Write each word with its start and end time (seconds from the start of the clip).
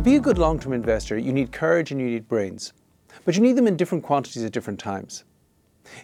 To 0.00 0.04
be 0.04 0.16
a 0.16 0.20
good 0.20 0.38
long 0.38 0.58
term 0.58 0.72
investor, 0.72 1.18
you 1.18 1.30
need 1.30 1.52
courage 1.52 1.90
and 1.90 2.00
you 2.00 2.06
need 2.06 2.26
brains. 2.26 2.72
But 3.26 3.36
you 3.36 3.42
need 3.42 3.56
them 3.56 3.66
in 3.66 3.76
different 3.76 4.02
quantities 4.02 4.42
at 4.42 4.50
different 4.50 4.80
times. 4.80 5.24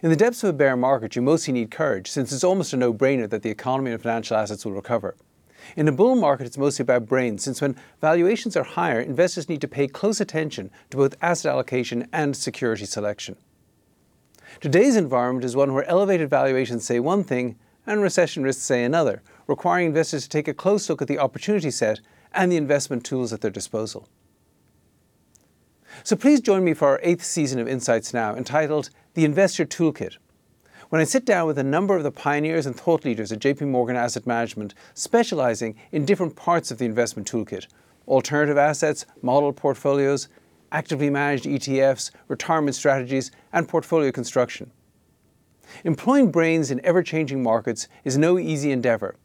In 0.03 0.11
the 0.11 0.15
depths 0.15 0.43
of 0.43 0.51
a 0.51 0.53
bear 0.53 0.77
market, 0.77 1.15
you 1.15 1.23
mostly 1.23 1.51
need 1.51 1.71
courage, 1.71 2.11
since 2.11 2.31
it's 2.31 2.43
almost 2.43 2.73
a 2.73 2.77
no 2.77 2.93
brainer 2.93 3.27
that 3.27 3.41
the 3.41 3.49
economy 3.49 3.89
and 3.89 3.99
financial 3.99 4.37
assets 4.37 4.63
will 4.63 4.73
recover. 4.73 5.15
In 5.75 5.87
a 5.87 5.91
bull 5.91 6.15
market, 6.15 6.45
it's 6.45 6.59
mostly 6.59 6.83
about 6.83 7.07
brains, 7.07 7.43
since 7.43 7.59
when 7.59 7.75
valuations 7.99 8.55
are 8.55 8.63
higher, 8.63 8.99
investors 8.99 9.49
need 9.49 9.61
to 9.61 9.67
pay 9.67 9.87
close 9.87 10.21
attention 10.21 10.69
to 10.91 10.97
both 10.97 11.15
asset 11.23 11.51
allocation 11.51 12.07
and 12.13 12.37
security 12.37 12.85
selection. 12.85 13.35
Today's 14.61 14.95
environment 14.95 15.43
is 15.43 15.55
one 15.55 15.73
where 15.73 15.89
elevated 15.89 16.29
valuations 16.29 16.85
say 16.85 16.99
one 16.99 17.23
thing 17.23 17.57
and 17.87 18.03
recession 18.03 18.43
risks 18.43 18.61
say 18.61 18.83
another, 18.83 19.23
requiring 19.47 19.87
investors 19.87 20.21
to 20.21 20.29
take 20.29 20.47
a 20.47 20.53
close 20.53 20.87
look 20.87 21.01
at 21.01 21.07
the 21.07 21.17
opportunity 21.17 21.71
set 21.71 21.99
and 22.37 22.51
the 22.51 22.55
investment 22.55 23.03
tools 23.03 23.33
at 23.33 23.41
their 23.41 23.51
disposal. 23.51 24.07
So 26.03 26.15
please 26.15 26.39
join 26.39 26.63
me 26.63 26.75
for 26.75 26.87
our 26.87 26.99
eighth 27.01 27.23
season 27.23 27.59
of 27.59 27.67
Insights 27.67 28.13
Now, 28.13 28.35
entitled 28.35 28.91
The 29.15 29.25
Investor 29.25 29.65
Toolkit. 29.65 30.17
When 30.89 31.01
I 31.01 31.05
sit 31.05 31.25
down 31.25 31.47
with 31.47 31.57
a 31.57 31.63
number 31.63 31.97
of 31.97 32.03
the 32.03 32.11
pioneers 32.11 32.67
and 32.67 32.75
thought 32.75 33.03
leaders 33.03 33.31
at 33.31 33.39
JP 33.39 33.67
Morgan 33.67 33.95
Asset 33.97 34.27
Management, 34.27 34.75
specializing 34.93 35.75
in 35.91 36.05
different 36.05 36.35
parts 36.35 36.69
of 36.71 36.77
the 36.77 36.85
investment 36.85 37.29
toolkit 37.29 37.67
alternative 38.07 38.57
assets, 38.57 39.05
model 39.21 39.51
portfolios, 39.51 40.29
actively 40.71 41.09
managed 41.09 41.43
ETFs, 41.43 42.11
retirement 42.29 42.73
strategies, 42.73 43.31
and 43.51 43.67
portfolio 43.67 44.13
construction. 44.13 44.71
Employing 45.83 46.31
brains 46.31 46.71
in 46.71 46.79
ever 46.85 47.03
changing 47.03 47.43
markets 47.43 47.89
is 48.05 48.17
no 48.17 48.39
easy 48.39 48.71
endeavour. 48.71 49.17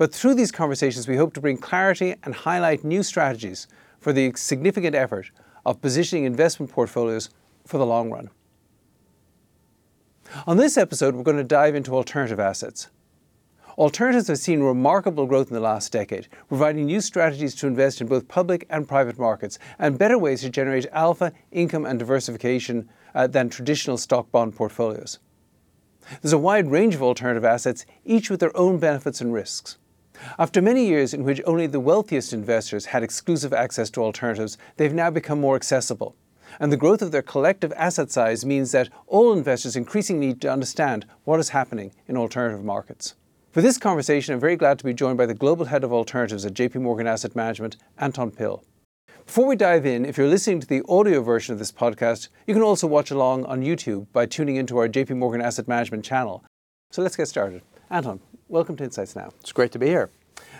But 0.00 0.14
through 0.14 0.36
these 0.36 0.50
conversations, 0.50 1.06
we 1.06 1.18
hope 1.18 1.34
to 1.34 1.42
bring 1.42 1.58
clarity 1.58 2.14
and 2.24 2.34
highlight 2.34 2.84
new 2.84 3.02
strategies 3.02 3.66
for 3.98 4.14
the 4.14 4.32
significant 4.34 4.96
effort 4.96 5.30
of 5.66 5.82
positioning 5.82 6.24
investment 6.24 6.72
portfolios 6.72 7.28
for 7.66 7.76
the 7.76 7.84
long 7.84 8.10
run. 8.10 8.30
On 10.46 10.56
this 10.56 10.78
episode, 10.78 11.14
we're 11.14 11.22
going 11.22 11.36
to 11.36 11.44
dive 11.44 11.74
into 11.74 11.94
alternative 11.94 12.40
assets. 12.40 12.88
Alternatives 13.76 14.28
have 14.28 14.38
seen 14.38 14.62
remarkable 14.62 15.26
growth 15.26 15.48
in 15.48 15.54
the 15.54 15.60
last 15.60 15.92
decade, 15.92 16.28
providing 16.48 16.86
new 16.86 17.02
strategies 17.02 17.54
to 17.56 17.66
invest 17.66 18.00
in 18.00 18.06
both 18.06 18.26
public 18.26 18.66
and 18.70 18.88
private 18.88 19.18
markets 19.18 19.58
and 19.78 19.98
better 19.98 20.16
ways 20.16 20.40
to 20.40 20.48
generate 20.48 20.86
alpha, 20.92 21.30
income, 21.52 21.84
and 21.84 21.98
diversification 21.98 22.88
uh, 23.14 23.26
than 23.26 23.50
traditional 23.50 23.98
stock 23.98 24.32
bond 24.32 24.56
portfolios. 24.56 25.18
There's 26.22 26.32
a 26.32 26.38
wide 26.38 26.70
range 26.70 26.94
of 26.94 27.02
alternative 27.02 27.44
assets, 27.44 27.84
each 28.06 28.30
with 28.30 28.40
their 28.40 28.56
own 28.56 28.78
benefits 28.78 29.20
and 29.20 29.34
risks. 29.34 29.76
After 30.38 30.60
many 30.60 30.86
years 30.86 31.14
in 31.14 31.24
which 31.24 31.40
only 31.46 31.66
the 31.66 31.80
wealthiest 31.80 32.32
investors 32.32 32.86
had 32.86 33.02
exclusive 33.02 33.52
access 33.52 33.90
to 33.90 34.02
alternatives, 34.02 34.58
they've 34.76 34.94
now 34.94 35.10
become 35.10 35.40
more 35.40 35.56
accessible. 35.56 36.16
And 36.58 36.72
the 36.72 36.76
growth 36.76 37.02
of 37.02 37.12
their 37.12 37.22
collective 37.22 37.72
asset 37.76 38.10
size 38.10 38.44
means 38.44 38.72
that 38.72 38.88
all 39.06 39.32
investors 39.32 39.76
increasingly 39.76 40.28
need 40.28 40.40
to 40.42 40.52
understand 40.52 41.06
what 41.24 41.40
is 41.40 41.50
happening 41.50 41.92
in 42.08 42.16
alternative 42.16 42.64
markets. 42.64 43.14
For 43.52 43.62
this 43.62 43.78
conversation, 43.78 44.34
I'm 44.34 44.40
very 44.40 44.56
glad 44.56 44.78
to 44.78 44.84
be 44.84 44.94
joined 44.94 45.18
by 45.18 45.26
the 45.26 45.34
Global 45.34 45.66
Head 45.66 45.84
of 45.84 45.92
Alternatives 45.92 46.46
at 46.46 46.54
JP 46.54 46.76
Morgan 46.76 47.06
Asset 47.06 47.34
Management, 47.34 47.76
Anton 47.98 48.30
Pil. 48.30 48.62
Before 49.26 49.46
we 49.46 49.56
dive 49.56 49.86
in, 49.86 50.04
if 50.04 50.16
you're 50.18 50.28
listening 50.28 50.60
to 50.60 50.66
the 50.66 50.82
audio 50.88 51.22
version 51.22 51.52
of 51.52 51.58
this 51.58 51.72
podcast, 51.72 52.28
you 52.46 52.54
can 52.54 52.62
also 52.62 52.86
watch 52.86 53.10
along 53.10 53.44
on 53.46 53.62
YouTube 53.62 54.06
by 54.12 54.26
tuning 54.26 54.56
into 54.56 54.78
our 54.78 54.88
JP 54.88 55.16
Morgan 55.16 55.40
Asset 55.40 55.68
Management 55.68 56.04
channel. 56.04 56.44
So 56.90 57.02
let's 57.02 57.16
get 57.16 57.28
started. 57.28 57.62
Anton, 57.92 58.20
welcome 58.46 58.76
to 58.76 58.84
Insights 58.84 59.16
Now. 59.16 59.30
It's 59.40 59.50
great 59.50 59.72
to 59.72 59.78
be 59.80 59.88
here. 59.88 60.10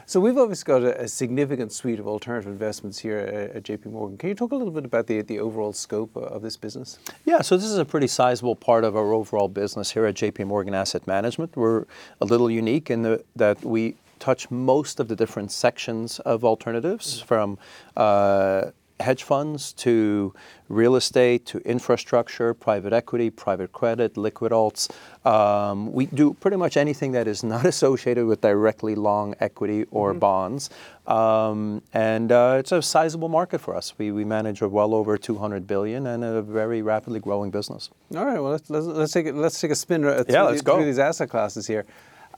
So 0.04 0.18
we've 0.18 0.36
obviously 0.36 0.64
got 0.66 0.82
a, 0.82 1.02
a 1.02 1.06
significant 1.06 1.70
suite 1.70 2.00
of 2.00 2.08
alternative 2.08 2.50
investments 2.50 2.98
here 2.98 3.18
at, 3.18 3.56
at, 3.56 3.62
JP 3.62 3.92
Morgan. 3.92 4.18
Can 4.18 4.30
you 4.30 4.34
talk 4.34 4.50
a 4.50 4.56
little 4.56 4.72
bit 4.72 4.84
about 4.84 5.06
the, 5.06 5.22
the 5.22 5.38
overall 5.38 5.72
scope 5.72 6.16
of 6.16 6.42
this 6.42 6.56
business? 6.56 6.98
Yeah, 7.24 7.40
so 7.42 7.56
this 7.56 7.66
is 7.66 7.78
a 7.78 7.84
pretty 7.84 8.08
sizable 8.08 8.56
part 8.56 8.82
of 8.82 8.96
our 8.96 9.12
overall 9.12 9.46
business 9.46 9.92
here 9.92 10.06
at 10.06 10.16
JP 10.16 10.48
Morgan 10.48 10.74
Asset 10.74 11.06
Management. 11.06 11.56
We're 11.56 11.84
a 12.20 12.24
little 12.24 12.50
unique 12.50 12.90
in 12.90 13.02
the, 13.02 13.24
that 13.36 13.64
we 13.64 13.94
touch 14.18 14.50
most 14.50 14.98
of 14.98 15.06
the 15.06 15.14
different 15.14 15.52
sections 15.52 16.18
of 16.20 16.44
alternatives 16.44 17.18
mm-hmm. 17.18 17.26
from 17.28 17.58
uh, 17.96 18.72
hedge 19.00 19.22
funds 19.22 19.72
to 19.72 20.32
real 20.68 20.94
estate 20.94 21.46
to 21.46 21.58
infrastructure, 21.58 22.54
private 22.54 22.92
equity, 22.92 23.28
private 23.30 23.72
credit, 23.72 24.16
liquid 24.16 24.52
alts. 24.52 24.88
Um, 25.26 25.92
we 25.92 26.06
do 26.06 26.34
pretty 26.34 26.56
much 26.56 26.76
anything 26.76 27.12
that 27.12 27.26
is 27.26 27.42
not 27.42 27.64
associated 27.74 28.26
with 28.26 28.40
directly 28.40 28.94
long 28.94 29.34
equity 29.40 29.84
or 29.90 30.10
mm-hmm. 30.10 30.20
bonds. 30.20 30.70
Um, 31.06 31.82
and 31.92 32.30
uh, 32.30 32.56
it's 32.58 32.72
a 32.72 32.80
sizable 32.80 33.28
market 33.28 33.60
for 33.60 33.74
us. 33.74 33.94
We, 33.98 34.12
we 34.12 34.24
manage 34.24 34.62
a 34.62 34.68
well 34.68 34.94
over 34.94 35.18
200 35.18 35.66
billion 35.66 36.06
and 36.06 36.22
a 36.22 36.40
very 36.42 36.82
rapidly 36.82 37.20
growing 37.20 37.50
business. 37.50 37.90
All 38.14 38.24
right, 38.24 38.40
well, 38.40 38.52
let's, 38.52 38.70
let's, 38.70 38.86
let's 38.86 39.12
take, 39.12 39.26
a, 39.26 39.32
let's 39.32 39.60
take 39.60 39.72
a 39.72 39.74
spin 39.74 40.02
through, 40.02 40.24
yeah, 40.28 40.42
let's 40.42 40.62
go. 40.62 40.76
through 40.76 40.86
these 40.86 40.98
asset 41.00 41.28
classes 41.28 41.66
here. 41.66 41.84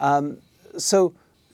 Um, 0.01 0.39
so, 0.79 1.13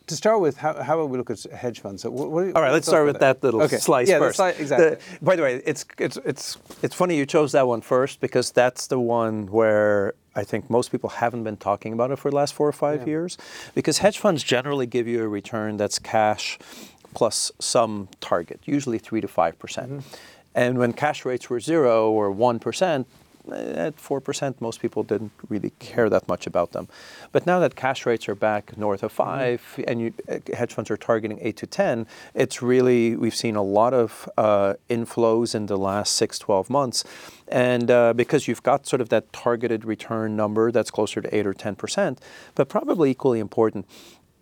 to 0.08 0.16
start 0.16 0.40
with, 0.40 0.56
how, 0.56 0.82
how 0.82 0.98
about 0.98 1.10
we 1.10 1.18
look 1.18 1.30
at 1.30 1.42
hedge 1.44 1.80
funds? 1.80 2.02
So 2.02 2.10
what, 2.10 2.30
what 2.30 2.56
All 2.56 2.62
right, 2.62 2.72
let's 2.72 2.86
start 2.86 3.06
with 3.06 3.20
that, 3.20 3.40
that 3.40 3.46
little 3.46 3.62
okay. 3.62 3.78
slice 3.78 4.08
yeah, 4.08 4.18
first. 4.18 4.38
Sli- 4.38 4.58
exactly. 4.58 4.90
The, 4.90 5.24
by 5.24 5.36
the 5.36 5.42
way, 5.42 5.62
it's, 5.64 5.84
it's, 5.98 6.16
it's, 6.24 6.58
it's 6.82 6.94
funny 6.94 7.16
you 7.16 7.26
chose 7.26 7.52
that 7.52 7.66
one 7.66 7.80
first 7.80 8.20
because 8.20 8.50
that's 8.50 8.86
the 8.86 8.98
one 8.98 9.46
where 9.46 10.14
I 10.34 10.44
think 10.44 10.70
most 10.70 10.90
people 10.90 11.10
haven't 11.10 11.44
been 11.44 11.56
talking 11.56 11.92
about 11.92 12.10
it 12.10 12.18
for 12.18 12.30
the 12.30 12.36
last 12.36 12.54
four 12.54 12.68
or 12.68 12.72
five 12.72 13.00
yeah. 13.00 13.06
years. 13.06 13.38
Because 13.74 13.98
hedge 13.98 14.18
funds 14.18 14.42
generally 14.42 14.86
give 14.86 15.06
you 15.06 15.22
a 15.22 15.28
return 15.28 15.76
that's 15.76 15.98
cash 15.98 16.58
plus 17.14 17.50
some 17.58 18.08
target, 18.20 18.60
usually 18.64 18.98
3 18.98 19.20
to 19.20 19.28
5%. 19.28 19.58
percent 19.58 19.90
mm 19.90 20.02
hmm 20.02 20.14
And 20.54 20.78
when 20.78 20.92
cash 20.92 21.24
rates 21.24 21.48
were 21.50 21.60
zero 21.60 22.10
or 22.10 22.34
1%, 22.34 23.04
at 23.52 23.96
4%, 23.96 24.60
most 24.60 24.80
people 24.80 25.02
didn't 25.02 25.32
really 25.48 25.72
care 25.78 26.08
that 26.08 26.28
much 26.28 26.46
about 26.46 26.72
them. 26.72 26.88
But 27.32 27.46
now 27.46 27.58
that 27.60 27.76
cash 27.76 28.06
rates 28.06 28.28
are 28.28 28.34
back 28.34 28.76
north 28.76 29.02
of 29.02 29.12
5 29.12 29.60
mm-hmm. 29.60 29.82
and 29.88 30.00
you, 30.00 30.12
uh, 30.28 30.38
hedge 30.56 30.72
funds 30.74 30.90
are 30.90 30.96
targeting 30.96 31.38
8 31.40 31.56
to 31.56 31.66
10, 31.66 32.06
it's 32.34 32.62
really, 32.62 33.16
we've 33.16 33.34
seen 33.34 33.56
a 33.56 33.62
lot 33.62 33.94
of 33.94 34.28
uh, 34.36 34.74
inflows 34.88 35.54
in 35.54 35.66
the 35.66 35.78
last 35.78 36.16
6, 36.16 36.38
12 36.38 36.70
months. 36.70 37.04
And 37.48 37.90
uh, 37.90 38.12
because 38.12 38.46
you've 38.46 38.62
got 38.62 38.86
sort 38.86 39.00
of 39.00 39.08
that 39.08 39.32
targeted 39.32 39.84
return 39.84 40.36
number 40.36 40.70
that's 40.70 40.90
closer 40.90 41.20
to 41.20 41.34
8 41.34 41.46
or 41.46 41.54
10%, 41.54 42.18
but 42.54 42.68
probably 42.68 43.10
equally 43.10 43.40
important, 43.40 43.86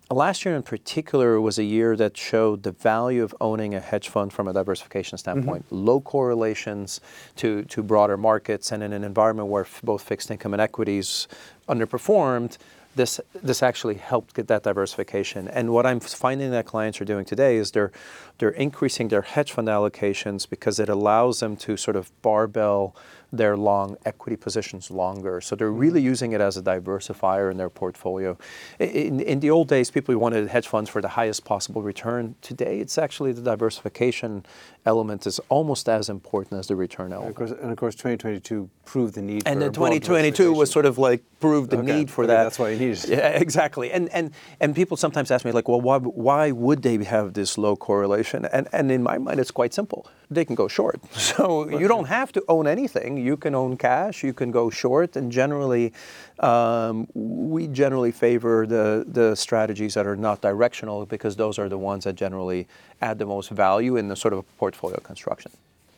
Last 0.09 0.45
year 0.45 0.55
in 0.55 0.63
particular 0.63 1.41
was 1.41 1.59
a 1.59 1.65
year 1.65 1.97
that 1.97 2.15
showed 2.15 2.63
the 2.63 2.71
value 2.71 3.23
of 3.23 3.35
owning 3.41 3.75
a 3.75 3.81
hedge 3.81 4.07
fund 4.07 4.31
from 4.31 4.47
a 4.47 4.53
diversification 4.53 5.17
standpoint. 5.17 5.65
Mm-hmm. 5.65 5.85
Low 5.85 5.99
correlations 5.99 7.01
to, 7.35 7.63
to 7.63 7.83
broader 7.83 8.15
markets, 8.15 8.71
and 8.71 8.81
in 8.81 8.93
an 8.93 9.03
environment 9.03 9.49
where 9.49 9.63
f- 9.63 9.81
both 9.83 10.01
fixed 10.01 10.31
income 10.31 10.53
and 10.53 10.61
equities 10.61 11.27
underperformed, 11.67 12.57
this 12.95 13.19
this 13.33 13.61
actually 13.61 13.95
helped 13.95 14.33
get 14.33 14.47
that 14.47 14.63
diversification. 14.63 15.47
And 15.49 15.71
what 15.71 15.85
I'm 15.85 15.99
finding 15.99 16.51
that 16.51 16.65
clients 16.65 16.99
are 16.99 17.05
doing 17.05 17.25
today 17.25 17.57
is 17.57 17.71
they're 17.71 17.91
they're 18.39 18.49
increasing 18.49 19.09
their 19.09 19.21
hedge 19.21 19.51
fund 19.51 19.67
allocations 19.67 20.49
because 20.49 20.79
it 20.79 20.89
allows 20.89 21.41
them 21.41 21.57
to 21.57 21.77
sort 21.77 21.95
of 21.95 22.11
barbell 22.21 22.95
their 23.31 23.57
long 23.57 23.97
equity 24.05 24.35
positions 24.35 24.89
longer. 24.89 25.41
So 25.41 25.55
they're 25.55 25.71
really 25.71 25.99
mm-hmm. 25.99 26.07
using 26.07 26.31
it 26.31 26.41
as 26.41 26.57
a 26.57 26.61
diversifier 26.61 27.51
in 27.51 27.57
their 27.57 27.69
portfolio. 27.69 28.37
In, 28.79 29.19
in 29.19 29.39
the 29.39 29.49
old 29.49 29.67
days, 29.67 29.91
people 29.91 30.15
wanted 30.17 30.47
hedge 30.47 30.67
funds 30.67 30.89
for 30.89 31.01
the 31.01 31.09
highest 31.09 31.43
possible 31.43 31.81
return. 31.81 32.35
Today, 32.41 32.79
it's 32.79 32.97
actually 32.97 33.33
the 33.33 33.41
diversification 33.41 34.45
element 34.85 35.27
is 35.27 35.39
almost 35.49 35.89
as 35.89 36.09
important 36.09 36.59
as 36.59 36.67
the 36.67 36.75
return 36.75 37.11
element. 37.11 37.37
And 37.37 37.49
of 37.49 37.49
course, 37.49 37.61
and 37.63 37.71
of 37.71 37.77
course 37.77 37.95
2022 37.95 38.69
proved 38.85 39.15
the 39.15 39.21
need 39.21 39.39
for 39.39 39.43
that. 39.43 39.51
and 39.51 39.61
then 39.61 39.73
2022 39.73 40.53
was 40.53 40.71
sort 40.71 40.85
of 40.85 40.97
like 40.97 41.23
proved 41.39 41.71
the 41.71 41.79
okay. 41.79 41.97
need 41.97 42.09
for 42.09 42.23
okay, 42.23 42.33
that. 42.33 42.43
That's 42.43 42.59
why 42.59 42.69
you 42.69 42.79
need 42.79 42.91
it. 42.91 43.09
Yeah, 43.09 43.27
exactly. 43.29 43.91
And, 43.91 44.09
and, 44.09 44.31
and 44.59 44.75
people 44.75 44.95
sometimes 44.95 45.31
ask 45.31 45.43
me, 45.43 45.51
like, 45.51 45.67
well, 45.67 45.81
why, 45.81 45.97
why 45.99 46.51
would 46.51 46.81
they 46.81 47.03
have 47.03 47.33
this 47.33 47.57
low 47.57 47.75
correlation? 47.75 48.45
And, 48.45 48.67
and 48.71 48.91
in 48.91 49.03
my 49.03 49.17
mind, 49.17 49.39
it's 49.39 49.51
quite 49.51 49.73
simple. 49.73 50.07
They 50.29 50.43
can 50.43 50.55
go 50.55 50.67
short. 50.67 50.99
So 51.37 51.69
you 51.69 51.87
don't 51.87 52.07
have 52.07 52.31
to 52.33 52.43
own 52.47 52.67
anything. 52.67 53.17
You 53.17 53.37
can 53.37 53.53
own 53.53 53.77
cash, 53.77 54.23
you 54.23 54.33
can 54.33 54.49
go 54.49 54.69
short, 54.69 55.15
and 55.15 55.31
generally, 55.31 55.93
um, 56.39 57.07
we 57.13 57.67
generally 57.67 58.11
favor 58.11 58.65
the, 58.65 59.05
the 59.07 59.35
strategies 59.35 59.93
that 59.93 60.07
are 60.07 60.15
not 60.15 60.41
directional 60.41 61.05
because 61.05 61.35
those 61.35 61.59
are 61.59 61.69
the 61.69 61.77
ones 61.77 62.05
that 62.05 62.15
generally 62.15 62.67
add 63.01 63.19
the 63.19 63.25
most 63.25 63.49
value 63.51 63.97
in 63.97 64.07
the 64.07 64.15
sort 64.15 64.33
of 64.33 64.45
portfolio 64.57 64.99
construction. 64.99 65.51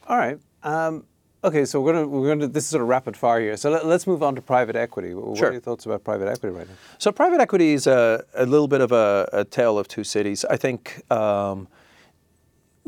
All 0.08 0.18
right. 0.18 0.40
Um, 0.64 1.06
okay, 1.44 1.66
so 1.66 1.80
we're 1.80 1.94
going 1.94 2.04
to 2.04 2.10
we're 2.10 2.36
to 2.36 2.48
this 2.48 2.64
is 2.66 2.70
sort 2.70 2.82
of 2.82 2.88
rapid 2.88 3.16
fire 3.16 3.40
here. 3.40 3.58
So 3.58 3.70
let, 3.70 3.86
us 3.86 4.08
move 4.08 4.24
on 4.24 4.36
to 4.36 4.42
private 4.42 4.76
equity. 4.76 5.14
What 5.14 5.38
sure. 5.38 5.50
are 5.50 5.52
your 5.52 5.62
thoughts 5.62 5.86
about 5.86 6.04
private 6.04 6.28
equity 6.28 6.56
right 6.56 6.68
now? 6.68 6.76
So 6.98 7.12
private 7.12 7.40
equity 7.40 7.74
is 7.74 7.88
a, 7.88 8.24
a 8.34 8.46
little 8.46 8.68
bit 8.68 8.82
of 8.82 8.92
a, 8.92 9.30
a 9.32 9.46
tale 9.46 9.78
of 9.78 9.88
two 9.88 10.04
cities. 10.04 10.44
I 10.46 10.58
think. 10.58 11.04
Um, 11.12 11.68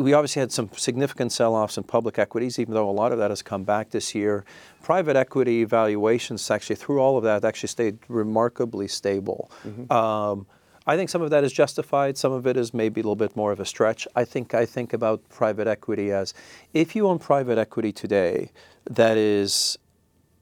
we 0.03 0.13
obviously 0.13 0.39
had 0.39 0.51
some 0.51 0.69
significant 0.75 1.31
sell-offs 1.31 1.77
in 1.77 1.83
public 1.83 2.17
equities, 2.19 2.59
even 2.59 2.73
though 2.73 2.89
a 2.89 2.91
lot 2.91 3.11
of 3.11 3.17
that 3.19 3.31
has 3.31 3.41
come 3.41 3.63
back 3.63 3.89
this 3.91 4.13
year. 4.15 4.43
Private 4.81 5.15
equity 5.15 5.63
valuations, 5.63 6.49
actually, 6.49 6.75
through 6.75 6.99
all 6.99 7.17
of 7.17 7.23
that, 7.23 7.45
actually 7.45 7.67
stayed 7.69 7.99
remarkably 8.07 8.87
stable. 8.87 9.51
Mm-hmm. 9.65 9.91
Um, 9.91 10.45
I 10.87 10.97
think 10.97 11.09
some 11.09 11.21
of 11.21 11.29
that 11.29 11.43
is 11.43 11.53
justified. 11.53 12.17
Some 12.17 12.31
of 12.31 12.47
it 12.47 12.57
is 12.57 12.73
maybe 12.73 13.01
a 13.01 13.03
little 13.03 13.15
bit 13.15 13.35
more 13.35 13.51
of 13.51 13.59
a 13.59 13.65
stretch. 13.65 14.07
I 14.15 14.25
think 14.25 14.53
I 14.55 14.65
think 14.65 14.93
about 14.93 15.27
private 15.29 15.67
equity 15.67 16.11
as 16.11 16.33
if 16.73 16.95
you 16.95 17.07
own 17.07 17.19
private 17.19 17.57
equity 17.59 17.91
today 17.91 18.51
that 18.89 19.15
is 19.15 19.77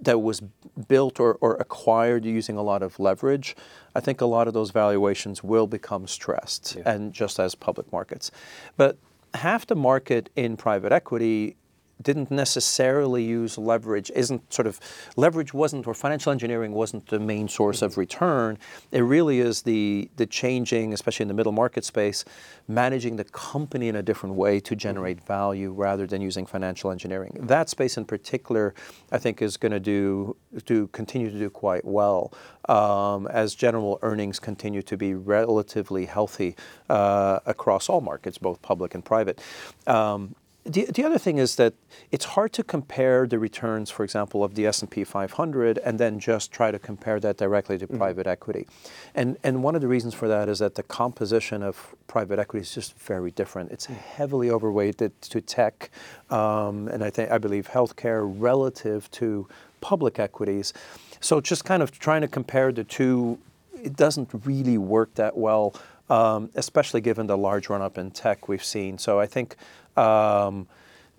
that 0.01 0.19
was 0.21 0.41
built 0.87 1.19
or, 1.19 1.37
or 1.41 1.55
acquired 1.55 2.23
using 2.23 2.55
a 2.55 2.61
lot 2.61 2.81
of 2.81 2.97
leverage, 2.99 3.53
I 3.93 3.99
think 3.99 4.21
a 4.21 4.25
lot 4.25 4.47
of 4.47 4.53
those 4.53 4.71
valuations 4.71 5.43
will 5.43 5.67
become 5.67 6.07
stressed, 6.07 6.77
Yeah. 6.77 6.89
and 6.93 7.11
just 7.11 7.37
as 7.37 7.53
public 7.53 7.91
markets. 7.91 8.31
But 8.77 8.97
half 9.33 9.67
the 9.67 9.75
market 9.75 10.29
in 10.35 10.57
private 10.57 10.91
equity 10.91 11.55
didn't 12.01 12.31
necessarily 12.31 13.23
use 13.23 13.57
leverage 13.57 14.11
isn't 14.15 14.53
sort 14.53 14.67
of 14.67 14.79
leverage 15.15 15.53
wasn't 15.53 15.85
or 15.87 15.93
financial 15.93 16.31
engineering 16.31 16.71
wasn't 16.71 17.07
the 17.07 17.19
main 17.19 17.47
source 17.47 17.81
of 17.81 17.97
return. 17.97 18.57
It 18.91 19.01
really 19.01 19.39
is 19.39 19.63
the 19.63 20.09
the 20.17 20.25
changing 20.25 20.93
especially 20.93 21.23
in 21.23 21.27
the 21.27 21.33
middle 21.33 21.51
market 21.51 21.83
space 21.85 22.25
managing 22.67 23.15
the 23.15 23.23
company 23.25 23.87
in 23.87 23.95
a 23.95 24.03
different 24.03 24.35
way 24.35 24.59
to 24.59 24.75
generate 24.75 25.23
value 25.25 25.71
rather 25.71 26.05
than 26.05 26.21
using 26.21 26.45
financial 26.45 26.91
engineering. 26.91 27.37
That 27.41 27.69
space 27.69 27.97
in 27.97 28.05
particular 28.05 28.73
i 29.11 29.17
think 29.17 29.41
is 29.41 29.57
going 29.57 29.71
to 29.71 29.79
do 29.79 30.35
to 30.65 30.87
continue 30.87 31.29
to 31.29 31.39
do 31.39 31.49
quite 31.49 31.85
well 31.85 32.33
um, 32.67 33.27
as 33.27 33.55
general 33.55 33.99
earnings 34.01 34.39
continue 34.39 34.81
to 34.83 34.95
be 34.95 35.13
relatively 35.13 36.05
healthy 36.05 36.55
uh, 36.89 37.39
across 37.45 37.89
all 37.89 38.01
markets 38.01 38.37
both 38.37 38.61
public 38.61 38.93
and 38.95 39.03
private. 39.03 39.41
Um, 39.87 40.35
the, 40.65 40.85
the 40.85 41.03
other 41.03 41.17
thing 41.17 41.37
is 41.37 41.55
that 41.55 41.73
it's 42.11 42.25
hard 42.25 42.53
to 42.53 42.63
compare 42.63 43.25
the 43.25 43.39
returns, 43.39 43.89
for 43.89 44.03
example, 44.03 44.43
of 44.43 44.55
the 44.55 44.67
S&P 44.67 45.03
500 45.03 45.77
and 45.79 45.99
then 45.99 46.19
just 46.19 46.51
try 46.51 46.69
to 46.69 46.77
compare 46.77 47.19
that 47.21 47.37
directly 47.37 47.77
to 47.77 47.87
private 47.87 48.27
equity. 48.27 48.67
And, 49.15 49.37
and 49.43 49.63
one 49.63 49.75
of 49.75 49.81
the 49.81 49.87
reasons 49.87 50.13
for 50.13 50.27
that 50.27 50.49
is 50.49 50.59
that 50.59 50.75
the 50.75 50.83
composition 50.83 51.63
of 51.63 51.95
private 52.07 52.39
equity 52.39 52.61
is 52.61 52.73
just 52.73 52.97
very 52.99 53.31
different. 53.31 53.71
It's 53.71 53.85
heavily 53.85 54.51
overweighted 54.51 55.21
to 55.21 55.41
tech 55.41 55.89
um, 56.29 56.87
and 56.89 57.03
I, 57.03 57.09
think, 57.09 57.31
I 57.31 57.37
believe 57.37 57.69
healthcare 57.69 58.21
relative 58.23 59.09
to 59.11 59.47
public 59.81 60.19
equities. 60.19 60.73
So 61.21 61.41
just 61.41 61.65
kind 61.65 61.81
of 61.81 61.97
trying 61.97 62.21
to 62.21 62.27
compare 62.27 62.71
the 62.71 62.83
two, 62.83 63.39
it 63.73 63.95
doesn't 63.95 64.29
really 64.45 64.77
work 64.77 65.15
that 65.15 65.37
well, 65.37 65.73
um, 66.09 66.49
especially 66.55 67.01
given 67.01 67.27
the 67.27 67.37
large 67.37 67.69
run-up 67.69 67.97
in 67.97 68.11
tech 68.11 68.47
we've 68.47 68.63
seen. 68.63 68.97
So 68.97 69.19
I 69.19 69.25
think 69.25 69.55
um, 69.99 70.67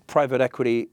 private 0.07 0.41
equity, 0.41 0.89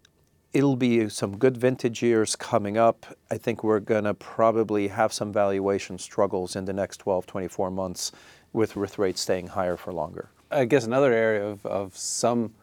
it'll 0.53 0.77
be 0.77 1.09
some 1.09 1.37
good 1.37 1.57
vintage 1.57 2.03
years 2.03 2.37
coming 2.37 2.77
up. 2.77 3.07
I 3.31 3.39
think 3.39 3.65
we're 3.65 3.81
going 3.81 4.05
to 4.05 4.15
probably 4.15 4.89
have 4.89 5.13
some 5.13 5.33
valuation 5.33 5.99
struggles 5.99 6.57
in 6.57 6.65
the 6.65 6.73
next 6.73 6.99
12, 6.99 7.27
24 7.27 7.71
months 7.71 8.13
with, 8.53 8.77
with 8.77 8.99
rates 8.99 9.21
staying 9.21 9.49
higher 9.49 9.77
for 9.77 9.93
longer. 9.93 10.31
I 10.51 10.65
guess 10.65 10.85
another 10.85 11.13
area 11.13 11.47
of, 11.47 11.67
of 11.67 11.97
some 11.97 12.55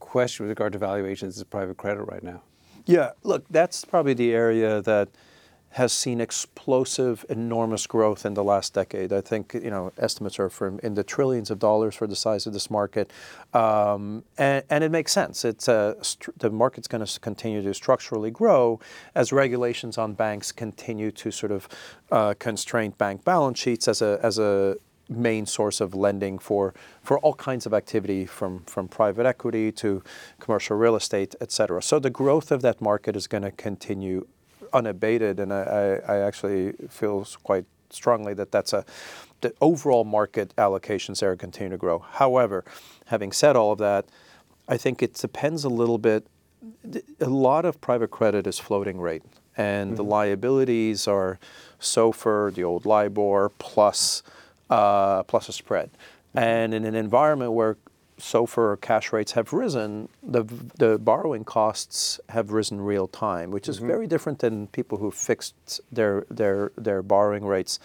question 0.00 0.44
with 0.44 0.50
regard 0.50 0.72
to 0.72 0.78
valuations 0.78 1.36
is 1.36 1.44
private 1.44 1.76
credit 1.76 2.02
right 2.04 2.22
now. 2.22 2.42
Yeah, 2.86 3.12
look, 3.22 3.44
that's 3.48 3.84
probably 3.84 4.14
the 4.14 4.32
area 4.32 4.82
that 4.82 5.08
has 5.74 5.92
seen 5.92 6.20
explosive, 6.20 7.26
enormous 7.28 7.88
growth 7.88 8.24
in 8.24 8.34
the 8.34 8.44
last 8.44 8.74
decade. 8.74 9.12
I 9.12 9.20
think 9.20 9.54
you 9.54 9.70
know 9.70 9.92
estimates 9.98 10.38
are 10.38 10.48
from 10.48 10.78
in 10.84 10.94
the 10.94 11.02
trillions 11.02 11.50
of 11.50 11.58
dollars 11.58 11.96
for 11.96 12.06
the 12.06 12.14
size 12.14 12.46
of 12.46 12.52
this 12.52 12.70
market, 12.70 13.10
um, 13.52 14.22
and, 14.38 14.62
and, 14.70 14.84
it 14.84 14.92
makes 14.92 15.10
sense. 15.10 15.44
It's 15.44 15.66
a, 15.66 15.96
the 16.36 16.50
market's 16.50 16.86
going 16.86 17.04
to 17.04 17.20
continue 17.20 17.60
to 17.62 17.74
structurally 17.74 18.30
grow 18.30 18.78
as 19.16 19.32
regulations 19.32 19.98
on 19.98 20.14
banks 20.14 20.52
continue 20.52 21.10
to 21.10 21.32
sort 21.32 21.50
of 21.50 21.68
uh, 22.12 22.34
constrain 22.38 22.92
bank 22.92 23.24
balance 23.24 23.58
sheets 23.58 23.88
as 23.88 24.00
a 24.00 24.20
as 24.22 24.38
a 24.38 24.76
main 25.08 25.44
source 25.44 25.80
of 25.80 25.94
lending 25.94 26.38
for, 26.38 26.72
for 27.02 27.18
all 27.18 27.34
kinds 27.34 27.66
of 27.66 27.74
activity 27.74 28.24
from, 28.24 28.60
from 28.64 28.88
private 28.88 29.26
equity 29.26 29.70
to 29.70 30.02
commercial 30.40 30.76
real 30.76 30.96
estate, 30.96 31.34
et 31.42 31.52
cetera. 31.52 31.82
So 31.82 31.98
the 31.98 32.08
growth 32.08 32.50
of 32.50 32.62
that 32.62 32.80
market 32.80 33.14
is 33.14 33.26
going 33.26 33.42
to 33.42 33.50
continue 33.50 34.26
unabated, 34.74 35.40
and 35.40 35.52
I, 35.52 36.00
I, 36.08 36.16
I 36.16 36.18
actually 36.18 36.72
feel 36.90 37.26
quite 37.42 37.64
strongly 37.90 38.34
that 38.34 38.50
that's 38.50 38.72
a 38.72 38.84
the 39.40 39.54
overall 39.60 40.04
market 40.04 40.54
allocations 40.56 41.20
there 41.20 41.36
continue 41.36 41.70
to 41.70 41.76
grow. 41.76 41.98
However, 41.98 42.64
having 43.06 43.30
said 43.30 43.56
all 43.56 43.72
of 43.72 43.78
that, 43.78 44.06
I 44.66 44.78
think 44.78 45.02
it 45.02 45.14
depends 45.14 45.64
a 45.64 45.68
little 45.68 45.98
bit. 45.98 46.26
A 47.20 47.28
lot 47.28 47.66
of 47.66 47.80
private 47.80 48.10
credit 48.10 48.46
is 48.46 48.58
floating 48.58 48.98
rate, 48.98 49.22
and 49.56 49.90
mm-hmm. 49.90 49.96
the 49.96 50.04
liabilities 50.04 51.06
are 51.06 51.38
SOFR, 51.78 52.54
the 52.54 52.64
old 52.64 52.86
LIBOR, 52.86 53.50
plus 53.58 54.22
uh, 54.70 55.22
plus 55.24 55.48
a 55.48 55.52
spread. 55.52 55.90
And 56.34 56.74
in 56.74 56.84
an 56.84 56.94
environment 56.94 57.52
where 57.52 57.76
SOFR 58.18 58.80
cash 58.80 59.12
rates 59.12 59.32
have 59.32 59.52
risen, 59.52 60.08
the, 60.22 60.44
the 60.78 60.98
borrowing 60.98 61.44
costs 61.44 62.20
have 62.28 62.52
risen 62.52 62.80
real 62.80 63.08
time, 63.08 63.50
which 63.50 63.68
is 63.68 63.78
mm-hmm. 63.78 63.88
very 63.88 64.06
different 64.06 64.38
than 64.38 64.68
people 64.68 64.98
who 64.98 65.10
fixed 65.10 65.80
their, 65.90 66.24
their, 66.30 66.72
their 66.76 67.02
borrowing 67.02 67.44
rates. 67.44 67.78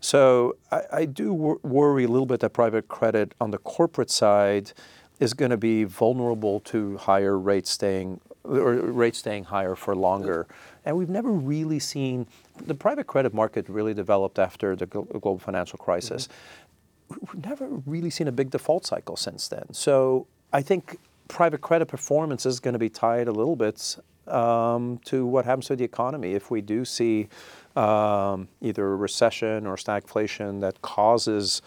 So 0.00 0.56
I, 0.72 0.82
I 0.92 1.04
do 1.04 1.32
wor- 1.32 1.60
worry 1.62 2.04
a 2.04 2.08
little 2.08 2.26
bit 2.26 2.40
that 2.40 2.50
private 2.50 2.88
credit 2.88 3.34
on 3.40 3.50
the 3.50 3.58
corporate 3.58 4.10
side 4.10 4.72
is 5.20 5.34
going 5.34 5.50
to 5.50 5.56
be 5.58 5.84
vulnerable 5.84 6.60
to 6.60 6.96
higher 6.96 7.38
rates 7.38 7.70
staying 7.70 8.20
or 8.42 8.72
rates 8.74 9.18
staying 9.18 9.44
higher 9.44 9.74
for 9.74 9.94
longer. 9.94 10.46
And 10.84 10.96
we've 10.96 11.10
never 11.10 11.30
really 11.30 11.78
seen 11.78 12.26
the 12.56 12.74
private 12.74 13.06
credit 13.06 13.34
market 13.34 13.68
really 13.68 13.92
developed 13.92 14.38
after 14.38 14.74
the 14.74 14.86
global 14.86 15.38
financial 15.38 15.78
crisis. 15.78 16.26
Mm-hmm. 16.26 16.69
We've 17.10 17.44
never 17.44 17.66
really 17.86 18.10
seen 18.10 18.28
a 18.28 18.32
big 18.32 18.50
default 18.50 18.86
cycle 18.86 19.16
since 19.16 19.48
then. 19.48 19.72
So 19.72 20.26
I 20.52 20.62
think 20.62 20.98
private 21.28 21.60
credit 21.60 21.86
performance 21.86 22.44
is 22.46 22.60
going 22.60 22.72
to 22.72 22.78
be 22.78 22.88
tied 22.88 23.28
a 23.28 23.32
little 23.32 23.56
bit 23.56 23.96
um, 24.26 24.98
to 25.04 25.26
what 25.26 25.44
happens 25.44 25.66
to 25.66 25.76
the 25.76 25.84
economy. 25.84 26.34
If 26.34 26.50
we 26.50 26.60
do 26.60 26.84
see 26.84 27.28
um, 27.76 28.48
either 28.60 28.92
a 28.92 28.96
recession 28.96 29.66
or 29.66 29.76
stagflation 29.76 30.60
that 30.60 30.82
causes 30.82 31.62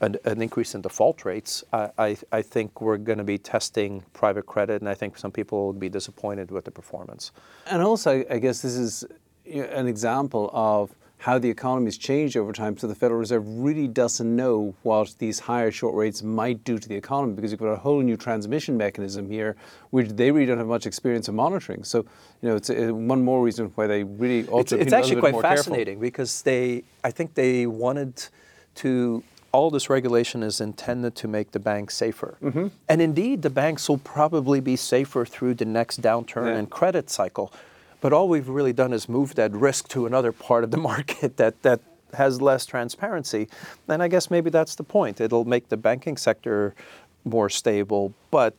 an, 0.00 0.16
an, 0.24 0.42
increase 0.42 0.74
in 0.74 0.82
default 0.82 1.24
rates, 1.24 1.64
I, 1.72 1.90
I, 1.98 2.16
I 2.32 2.42
think 2.42 2.80
we're 2.80 2.98
going 2.98 3.18
to 3.18 3.24
be 3.24 3.38
testing 3.38 4.04
private 4.12 4.46
credit, 4.46 4.82
and 4.82 4.88
I 4.88 4.94
think 4.94 5.16
some 5.16 5.30
people 5.30 5.66
will 5.66 5.72
be 5.72 5.88
disappointed 5.88 6.50
with 6.50 6.64
the 6.64 6.70
performance. 6.70 7.32
And 7.66 7.82
also, 7.82 8.24
I 8.28 8.38
guess 8.38 8.62
this 8.62 8.76
is 8.76 9.04
an 9.46 9.86
example 9.86 10.50
of 10.52 10.94
how 11.24 11.38
the 11.38 11.48
economy 11.48 11.86
has 11.86 11.96
changed 11.96 12.36
over 12.36 12.52
time. 12.52 12.76
So 12.76 12.86
the 12.86 12.94
Federal 12.94 13.18
Reserve 13.18 13.44
really 13.46 13.88
doesn't 13.88 14.36
know 14.36 14.74
what 14.82 15.14
these 15.18 15.38
higher 15.38 15.70
short 15.70 15.94
rates 15.94 16.22
might 16.22 16.62
do 16.64 16.78
to 16.78 16.86
the 16.86 16.94
economy 16.94 17.32
because 17.32 17.50
you've 17.50 17.60
got 17.60 17.70
a 17.70 17.76
whole 17.76 18.02
new 18.02 18.18
transmission 18.18 18.76
mechanism 18.76 19.30
here, 19.30 19.56
which 19.88 20.10
they 20.10 20.30
really 20.30 20.44
don't 20.44 20.58
have 20.58 20.66
much 20.66 20.84
experience 20.84 21.26
of 21.26 21.34
monitoring. 21.34 21.82
So 21.82 22.00
you 22.42 22.50
know, 22.50 22.56
it's 22.56 22.68
a, 22.68 22.92
one 22.92 23.24
more 23.24 23.42
reason 23.42 23.72
why 23.74 23.86
they 23.86 24.04
really 24.04 24.46
ought 24.48 24.60
it's, 24.60 24.70
to. 24.72 24.78
It's 24.78 24.92
actually 24.92 25.20
quite 25.20 25.40
fascinating 25.40 25.94
careful. 25.94 26.02
because 26.02 26.42
they, 26.42 26.84
I 27.02 27.10
think 27.10 27.32
they 27.32 27.66
wanted 27.66 28.22
to 28.76 29.24
all 29.50 29.70
this 29.70 29.88
regulation 29.88 30.42
is 30.42 30.60
intended 30.60 31.14
to 31.14 31.26
make 31.26 31.52
the 31.52 31.58
banks 31.58 31.96
safer. 31.96 32.36
Mm-hmm. 32.42 32.66
And 32.90 33.00
indeed, 33.00 33.40
the 33.40 33.48
banks 33.48 33.88
will 33.88 33.98
probably 33.98 34.60
be 34.60 34.76
safer 34.76 35.24
through 35.24 35.54
the 35.54 35.64
next 35.64 36.02
downturn 36.02 36.48
yeah. 36.48 36.58
and 36.58 36.68
credit 36.68 37.08
cycle. 37.08 37.50
But 38.04 38.12
all 38.12 38.28
we've 38.28 38.50
really 38.50 38.74
done 38.74 38.92
is 38.92 39.08
move 39.08 39.34
that 39.36 39.50
risk 39.52 39.88
to 39.88 40.04
another 40.04 40.30
part 40.30 40.62
of 40.62 40.70
the 40.70 40.76
market 40.92 41.38
that, 41.38 41.62
that 41.62 41.80
has 42.12 42.42
less 42.42 42.66
transparency. 42.66 43.48
And 43.88 44.02
I 44.02 44.08
guess 44.08 44.30
maybe 44.30 44.50
that's 44.50 44.74
the 44.74 44.82
point. 44.82 45.22
It'll 45.22 45.46
make 45.46 45.70
the 45.70 45.78
banking 45.78 46.18
sector 46.18 46.74
more 47.24 47.48
stable, 47.48 48.12
but 48.30 48.54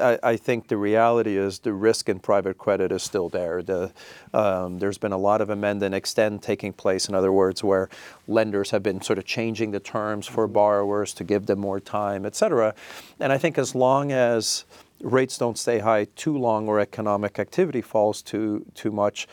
I, 0.00 0.18
I, 0.24 0.36
think 0.36 0.66
the 0.66 0.76
reality 0.76 1.36
is 1.36 1.60
the 1.60 1.72
risk 1.72 2.08
in 2.08 2.18
private 2.18 2.58
credit 2.58 2.90
is 2.90 3.04
still 3.04 3.28
there. 3.28 3.62
The, 3.62 3.92
um, 4.34 4.80
there's 4.80 4.98
been 4.98 5.12
a 5.12 5.18
lot 5.18 5.40
of 5.40 5.48
amend 5.48 5.80
and 5.84 5.94
extend 5.94 6.42
taking 6.42 6.72
place, 6.72 7.08
in 7.08 7.14
other 7.14 7.30
words, 7.30 7.62
where 7.62 7.88
lenders 8.26 8.72
have 8.72 8.82
been 8.82 9.00
sort 9.00 9.20
of 9.20 9.24
changing 9.24 9.70
the 9.70 9.80
terms 9.80 10.26
for 10.26 10.46
mm-hmm. 10.46 10.54
borrowers 10.54 11.14
to 11.14 11.24
give 11.24 11.46
them 11.46 11.60
more 11.60 11.78
time, 11.78 12.26
et 12.26 12.34
cetera. 12.34 12.74
And 13.20 13.32
I 13.32 13.38
think 13.38 13.58
as 13.58 13.76
long 13.76 14.10
as 14.10 14.64
rates 15.00 15.38
don't 15.38 15.58
stay 15.58 15.78
high 15.78 16.06
too 16.16 16.36
long 16.36 16.68
or 16.68 16.80
economic 16.80 17.38
activity 17.38 17.80
falls 17.80 18.22
too, 18.22 18.66
too 18.74 18.90
much, 18.90 19.28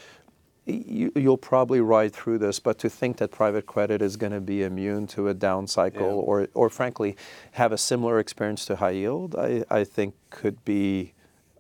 you, 0.66 1.12
will 1.16 1.38
probably 1.38 1.80
ride 1.80 2.14
through 2.14 2.40
this, 2.40 2.60
but 2.60 2.80
to 2.80 2.90
think 2.90 3.18
that 3.18 3.32
private 3.32 3.66
credit 3.68 4.02
is 4.02 4.18
going 4.18 4.32
to 4.32 4.42
be 4.42 4.64
immune 4.64 5.06
to 5.08 5.28
a 5.28 5.34
down 5.34 5.68
cycle 5.68 6.08
yeah. 6.08 6.14
or, 6.14 6.48
or 6.54 6.70
frankly 6.70 7.16
have 7.52 7.72
a 7.72 7.78
similar 7.78 8.20
experience 8.20 8.66
to 8.66 8.78
high 8.78 8.92
yield, 8.92 9.36
I, 9.36 9.64
I 9.70 9.84
think 9.84 10.16
could 10.32 10.64
be 10.66 11.14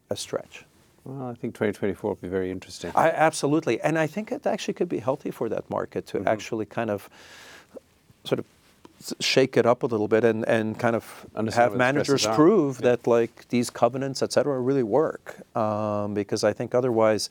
a 0.09 0.15
stretch. 0.15 0.65
Well, 1.03 1.29
I 1.29 1.35
think 1.35 1.53
2024 1.53 2.09
will 2.09 2.15
be 2.15 2.27
very 2.27 2.49
interesting. 2.49 2.91
I, 2.95 3.11
absolutely. 3.11 3.79
And 3.81 3.99
I 3.99 4.07
think 4.07 4.31
it 4.31 4.47
actually 4.47 4.73
could 4.73 4.89
be 4.89 4.97
healthy 4.97 5.29
for 5.29 5.49
that 5.49 5.69
market 5.69 6.07
to 6.07 6.17
mm-hmm. 6.17 6.27
actually 6.27 6.65
kind 6.65 6.89
of 6.89 7.07
sort 8.23 8.39
of 8.39 8.45
shake 9.19 9.57
it 9.57 9.65
up 9.65 9.83
a 9.83 9.85
little 9.85 10.07
bit 10.07 10.23
and, 10.23 10.47
and 10.47 10.79
kind 10.79 10.95
of 10.95 11.25
Understand 11.35 11.71
have 11.71 11.77
managers 11.77 12.25
prove 12.27 12.79
yeah. 12.79 12.89
that 12.89 13.07
like 13.07 13.47
these 13.49 13.69
covenants, 13.69 14.21
et 14.21 14.31
cetera, 14.33 14.59
really 14.59 14.83
work. 14.83 15.37
Um, 15.55 16.13
because 16.13 16.43
I 16.43 16.53
think 16.53 16.75
otherwise 16.75 17.29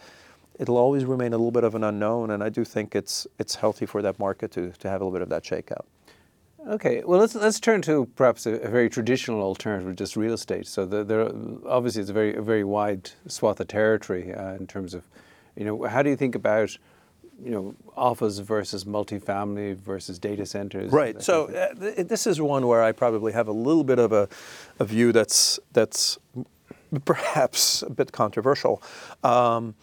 it'll 0.58 0.78
always 0.78 1.04
remain 1.04 1.32
a 1.32 1.36
little 1.36 1.50
bit 1.50 1.64
of 1.64 1.74
an 1.74 1.82
unknown, 1.82 2.30
and 2.30 2.42
I 2.42 2.48
do 2.48 2.64
think 2.64 2.94
it's 2.94 3.26
it's 3.38 3.54
healthy 3.56 3.86
for 3.86 4.02
that 4.02 4.18
market 4.18 4.52
to, 4.52 4.70
to 4.70 4.88
have 4.88 5.00
a 5.00 5.04
little 5.04 5.16
bit 5.18 5.22
of 5.22 5.28
that 5.30 5.42
shakeout. 5.42 5.84
Okay, 6.66 7.02
well 7.04 7.20
let's 7.20 7.34
let's 7.34 7.60
turn 7.60 7.82
to 7.82 8.06
perhaps 8.16 8.46
a, 8.46 8.52
a 8.52 8.68
very 8.68 8.88
traditional 8.88 9.42
alternative, 9.42 9.96
just 9.96 10.16
real 10.16 10.32
estate. 10.32 10.66
So 10.66 10.86
the, 10.86 11.04
there, 11.04 11.28
obviously 11.66 12.00
it's 12.02 12.10
a 12.10 12.14
very 12.14 12.34
a 12.36 12.42
very 12.42 12.64
wide 12.64 13.10
swath 13.26 13.60
of 13.60 13.68
territory 13.68 14.32
uh, 14.32 14.54
in 14.54 14.66
terms 14.66 14.94
of, 14.94 15.02
you 15.56 15.64
know, 15.64 15.82
how 15.84 16.02
do 16.02 16.08
you 16.08 16.16
think 16.16 16.34
about, 16.34 16.78
you 17.42 17.50
know, 17.50 17.74
office 17.96 18.38
versus 18.38 18.84
multifamily 18.84 19.76
versus 19.76 20.18
data 20.18 20.46
centers? 20.46 20.92
Right. 20.92 21.22
So 21.22 21.46
uh, 21.46 21.74
th- 21.74 22.06
this 22.06 22.26
is 22.26 22.40
one 22.40 22.66
where 22.66 22.82
I 22.82 22.92
probably 22.92 23.32
have 23.32 23.48
a 23.48 23.52
little 23.52 23.84
bit 23.84 23.98
of 23.98 24.12
a, 24.12 24.28
a 24.78 24.84
view 24.84 25.12
that's 25.12 25.58
that's 25.72 26.18
perhaps 27.04 27.82
a 27.82 27.90
bit 27.90 28.12
controversial. 28.12 28.82
Um, 29.22 29.74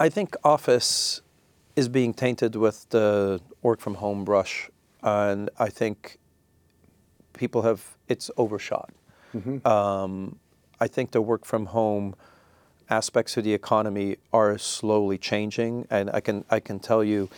I 0.00 0.08
think 0.08 0.34
office 0.42 1.22
is 1.76 1.88
being 1.88 2.12
tainted 2.12 2.56
with 2.56 2.88
the 2.90 3.40
work 3.62 3.80
from 3.80 3.94
home 3.94 4.24
brush 4.24 4.68
and 5.02 5.50
I 5.58 5.68
think 5.68 6.18
people 7.32 7.62
have 7.62 7.96
it's 8.08 8.30
overshot. 8.36 8.90
Mm-hmm. 9.34 9.66
Um, 9.66 10.38
I 10.80 10.86
think 10.86 11.12
the 11.12 11.22
work 11.22 11.44
from 11.44 11.66
home 11.66 12.14
aspects 12.92 13.36
of 13.36 13.44
the 13.44 13.54
economy 13.54 14.18
are 14.32 14.58
slowly 14.58 15.18
changing, 15.18 15.86
and 15.90 16.10
I 16.12 16.20
can 16.20 16.44
I 16.50 16.60
can 16.60 16.78
tell 16.78 17.02
you 17.02 17.28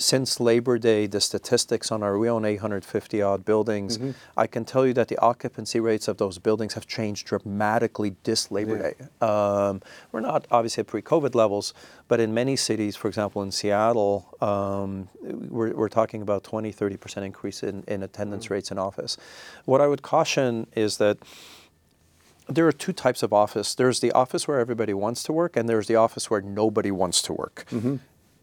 since 0.00 0.40
Labor 0.40 0.78
Day, 0.78 1.06
the 1.06 1.20
statistics 1.20 1.92
on 1.92 2.02
our, 2.02 2.18
we 2.18 2.28
own 2.28 2.44
850 2.44 3.20
odd 3.20 3.44
buildings. 3.44 3.98
Mm-hmm. 3.98 4.10
I 4.34 4.46
can 4.46 4.64
tell 4.64 4.86
you 4.86 4.94
that 4.94 5.08
the 5.08 5.18
occupancy 5.18 5.78
rates 5.78 6.08
of 6.08 6.16
those 6.16 6.38
buildings 6.38 6.72
have 6.74 6.86
changed 6.86 7.26
dramatically 7.26 8.16
this 8.24 8.50
Labor 8.50 8.76
yeah. 8.76 8.82
Day. 8.82 9.26
Um, 9.26 9.82
we're 10.10 10.20
not 10.20 10.46
obviously 10.50 10.82
at 10.82 10.86
pre 10.86 11.02
COVID 11.02 11.34
levels, 11.34 11.74
but 12.08 12.18
in 12.18 12.32
many 12.32 12.56
cities, 12.56 12.96
for 12.96 13.08
example, 13.08 13.42
in 13.42 13.52
Seattle, 13.52 14.34
um, 14.40 15.08
we're, 15.22 15.74
we're, 15.74 15.90
talking 15.90 16.22
about 16.22 16.44
20, 16.44 16.72
30% 16.72 17.22
increase 17.22 17.62
in, 17.62 17.84
in 17.86 18.02
attendance 18.02 18.44
mm-hmm. 18.44 18.54
rates 18.54 18.70
in 18.70 18.78
office. 18.78 19.18
What 19.64 19.80
I 19.80 19.86
would 19.86 20.02
caution 20.02 20.66
is 20.74 20.96
that 20.96 21.18
there 22.50 22.66
are 22.66 22.72
two 22.72 22.92
types 22.92 23.22
of 23.22 23.32
office. 23.32 23.74
There's 23.74 24.00
the 24.00 24.12
office 24.12 24.46
where 24.48 24.58
everybody 24.58 24.92
wants 24.92 25.22
to 25.24 25.32
work, 25.32 25.56
and 25.56 25.68
there's 25.68 25.86
the 25.86 25.96
office 25.96 26.30
where 26.30 26.40
nobody 26.40 26.90
wants 26.90 27.22
to 27.22 27.32
work. 27.32 27.64
Mm-hmm. 27.70 27.96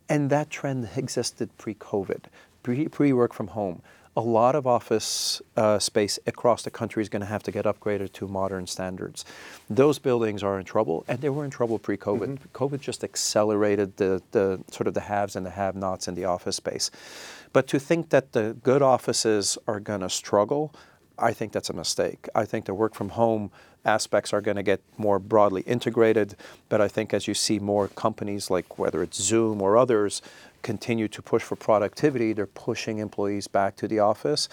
And 0.10 0.30
that 0.30 0.50
trend 0.50 0.90
existed 0.96 1.56
pre 1.58 1.76
COVID, 1.76 2.26
pre 2.64 3.14
work 3.14 3.34
from 3.34 3.48
home. 3.48 3.82
A 4.16 4.22
lot 4.22 4.56
of 4.56 4.66
office 4.66 5.44
uh, 5.56 5.78
space 5.78 6.18
across 6.26 6.64
the 6.64 6.72
country 6.72 7.04
is 7.04 7.10
going 7.10 7.20
to 7.20 7.28
have 7.28 7.44
to 7.44 7.52
get 7.52 7.66
upgraded 7.66 8.14
to 8.14 8.28
modern 8.28 8.66
standards. 8.66 9.26
Those 9.70 10.00
buildings 10.00 10.42
are 10.42 10.58
in 10.58 10.66
trouble, 10.66 11.06
and 11.08 11.22
they 11.22 11.30
were 11.30 11.46
in 11.46 11.52
trouble 11.52 11.78
pre 11.78 11.98
COVID. 11.98 12.28
Mm-hmm. 12.28 12.48
COVID 12.54 12.80
just 12.80 13.04
accelerated 13.04 13.98
the, 13.98 14.24
the 14.32 14.64
sort 14.72 14.88
of 14.88 14.96
the 14.96 15.02
haves 15.02 15.36
and 15.36 15.46
the 15.46 15.52
have 15.52 15.76
nots 15.76 16.08
in 16.08 16.16
the 16.16 16.26
office 16.26 16.56
space. 16.56 16.90
But 17.54 17.68
to 17.68 17.80
think 17.80 18.10
that 18.10 18.32
the 18.32 18.56
good 18.64 18.82
offices 18.82 19.58
are 19.68 19.80
going 19.80 20.02
to 20.02 20.10
struggle, 20.10 20.74
I 21.20 21.34
think 21.34 21.52
that's 21.52 21.70
a 21.70 21.74
mistake. 21.74 22.28
I 22.36 22.46
think 22.46 22.66
the 22.66 22.74
work 22.74 22.94
from 22.94 23.10
home 23.10 23.52
aspects 23.88 24.34
are 24.34 24.42
going 24.42 24.58
to 24.58 24.64
get 24.64 24.82
more 24.98 25.18
broadly 25.18 25.62
integrated. 25.62 26.36
But 26.70 26.82
I 26.82 26.88
think 26.88 27.14
as 27.14 27.28
you 27.28 27.34
see 27.34 27.58
more 27.58 27.88
companies 27.88 28.52
like 28.52 28.78
whether 28.78 29.02
it's 29.02 29.22
Zoom 29.22 29.62
or 29.62 29.78
others 29.78 30.22
continue 30.62 31.08
to 31.08 31.22
push 31.22 31.42
for 31.42 31.56
productivity, 31.56 32.34
they're 32.34 32.46
pushing 32.46 33.00
employees 33.00 33.48
back 33.48 33.76
to 33.78 33.88
the 33.88 34.00
office. 34.00 34.50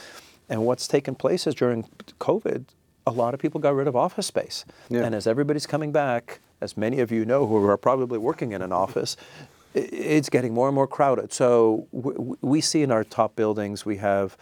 And 0.49 0.65
what's 0.65 0.87
taken 0.87 1.15
place 1.15 1.47
is 1.47 1.55
during 1.55 1.89
COVID, 2.21 2.65
a 3.07 3.11
lot 3.11 3.35
of 3.35 3.41
people 3.41 3.61
got 3.61 3.75
rid 3.75 3.89
of 3.89 3.97
office 3.97 4.27
space. 4.27 4.65
Yeah. 4.89 5.01
And 5.05 5.15
as 5.15 5.27
everybody's 5.27 5.67
coming 5.67 5.93
back, 5.93 6.41
as 6.61 6.77
many 6.77 7.01
of 7.01 7.11
you 7.11 7.25
know 7.25 7.47
who 7.47 7.67
are 7.67 7.77
probably 7.77 8.19
working 8.19 8.53
in 8.53 8.63
an 8.63 8.73
office, 8.73 9.17
it's 9.75 10.31
getting 10.31 10.55
more 10.55 10.69
and 10.69 10.75
more 10.75 10.87
crowded. 10.87 11.33
So 11.33 11.87
we 11.93 12.61
see 12.61 12.83
in 12.83 12.91
our 12.93 13.05
top 13.05 13.35
buildings, 13.35 13.85
we 13.85 13.97
have 13.97 14.37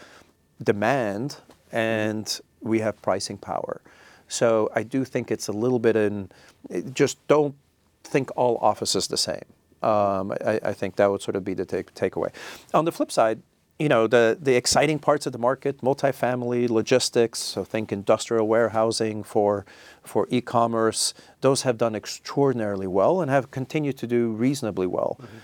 demand 0.62 1.38
and 1.72 2.40
we 2.60 2.80
have 2.80 3.00
pricing 3.00 3.38
power. 3.38 3.80
So 4.32 4.70
I 4.74 4.82
do 4.82 5.04
think 5.04 5.30
it's 5.30 5.48
a 5.48 5.52
little 5.52 5.78
bit 5.78 5.94
in, 5.94 6.30
just 6.94 7.24
don't 7.28 7.54
think 8.02 8.30
all 8.34 8.56
offices 8.62 9.06
the 9.08 9.18
same. 9.18 9.44
Um, 9.82 10.32
I, 10.44 10.58
I, 10.62 10.72
think 10.72 10.96
that 10.96 11.10
would 11.10 11.20
sort 11.20 11.36
of 11.36 11.44
be 11.44 11.54
the 11.54 11.64
take, 11.64 11.92
takeaway. 11.92 12.32
On 12.72 12.84
the 12.84 12.92
flip 12.92 13.10
side, 13.10 13.42
you 13.78 13.88
know, 13.88 14.06
the, 14.06 14.38
the 14.40 14.54
exciting 14.54 15.00
parts 15.00 15.26
of 15.26 15.32
the 15.32 15.38
market, 15.38 15.82
multifamily, 15.82 16.70
logistics, 16.70 17.40
so 17.40 17.64
think 17.64 17.92
industrial 17.92 18.46
warehousing 18.46 19.24
for, 19.24 19.66
for 20.02 20.28
e-commerce, 20.30 21.14
those 21.40 21.62
have 21.62 21.76
done 21.78 21.94
extraordinarily 21.94 22.86
well 22.86 23.20
and 23.20 23.30
have 23.30 23.50
continued 23.50 23.98
to 23.98 24.06
do 24.06 24.30
reasonably 24.30 24.86
well. 24.86 25.18
Mm-hmm. 25.20 25.36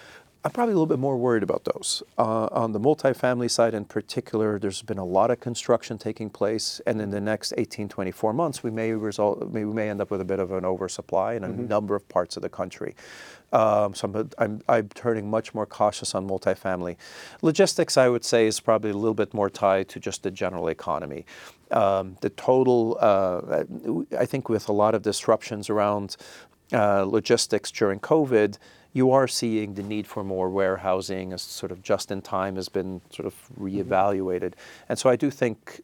I'm 0.45 0.53
probably 0.53 0.73
a 0.73 0.77
little 0.77 0.87
bit 0.87 1.01
more 1.01 1.17
worried 1.17 1.43
about 1.43 1.65
those. 1.65 2.01
Uh, 2.17 2.47
on 2.53 2.71
the 2.71 2.79
multifamily 2.79 3.51
side 3.51 3.75
in 3.75 3.85
particular, 3.85 4.59
there's 4.61 4.83
been 4.83 4.99
a 4.99 5.05
lot 5.05 5.33
of 5.33 5.41
construction 5.41 5.99
taking 5.99 6.31
place, 6.31 6.81
and 6.87 7.01
in 7.01 7.11
the 7.11 7.21
next 7.21 7.53
18, 7.59 7.89
24 7.89 8.33
months, 8.33 8.63
we 8.63 8.71
may 8.71 8.93
result, 8.93 9.49
we 9.49 9.65
may 9.65 9.91
end 9.91 10.01
up 10.01 10.13
with 10.13 10.21
a 10.21 10.25
bit 10.25 10.39
of 10.39 10.53
an 10.53 10.65
oversupply 10.65 11.35
in 11.35 11.43
a 11.43 11.49
mm-hmm. 11.49 11.67
number 11.67 11.97
of 11.97 12.09
parts 12.09 12.37
of 12.37 12.43
the 12.43 12.49
country. 12.49 12.95
Um, 13.53 13.95
so 13.95 14.09
I'm, 14.09 14.31
I'm, 14.39 14.63
I'm, 14.69 14.89
turning 14.91 15.29
much 15.29 15.55
more 15.55 15.67
cautious 15.67 16.15
on 16.15 16.29
multifamily. 16.29 16.97
Logistics, 17.43 17.97
I 17.97 18.09
would 18.09 18.25
say, 18.25 18.47
is 18.47 18.61
probably 18.61 18.91
a 18.91 18.97
little 18.97 19.15
bit 19.15 19.35
more 19.35 19.51
tied 19.51 19.89
to 19.89 20.01
just 20.01 20.23
the 20.23 20.31
general 20.31 20.69
economy. 20.69 21.25
Um, 21.71 22.17
the 22.21 22.31
total, 22.31 22.97
uh, 23.01 23.65
I 24.17 24.27
think, 24.27 24.49
with 24.49 24.69
a 24.69 24.73
lot 24.73 24.95
of 24.95 25.03
disruptions 25.03 25.69
around 25.69 26.17
uh, 26.73 27.05
logistics 27.05 27.71
during 27.71 27.99
COVID, 28.01 28.59
you 28.99 29.13
are 29.13 29.29
seeing 29.29 29.75
the 29.75 29.83
need 29.83 30.07
for 30.07 30.23
more 30.25 30.51
warehousing 30.51 31.33
as 31.33 31.41
sort 31.41 31.71
of 31.73 31.79
just 31.83 32.11
in 32.11 32.21
time 32.21 32.57
has 32.57 32.69
been 32.69 33.01
sort 33.11 33.27
of 33.27 33.35
reevaluated. 33.59 34.53
Mm-hmm. 34.53 34.91
And 34.91 34.99
so 34.99 35.09
I 35.09 35.17
do 35.17 35.31
think 35.31 35.81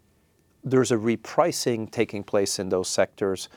there's 0.64 0.90
a 0.90 0.96
repricing 0.96 1.90
taking 1.90 2.24
place 2.24 2.58
in 2.58 2.68
those 2.70 2.88
sectors. 2.88 3.48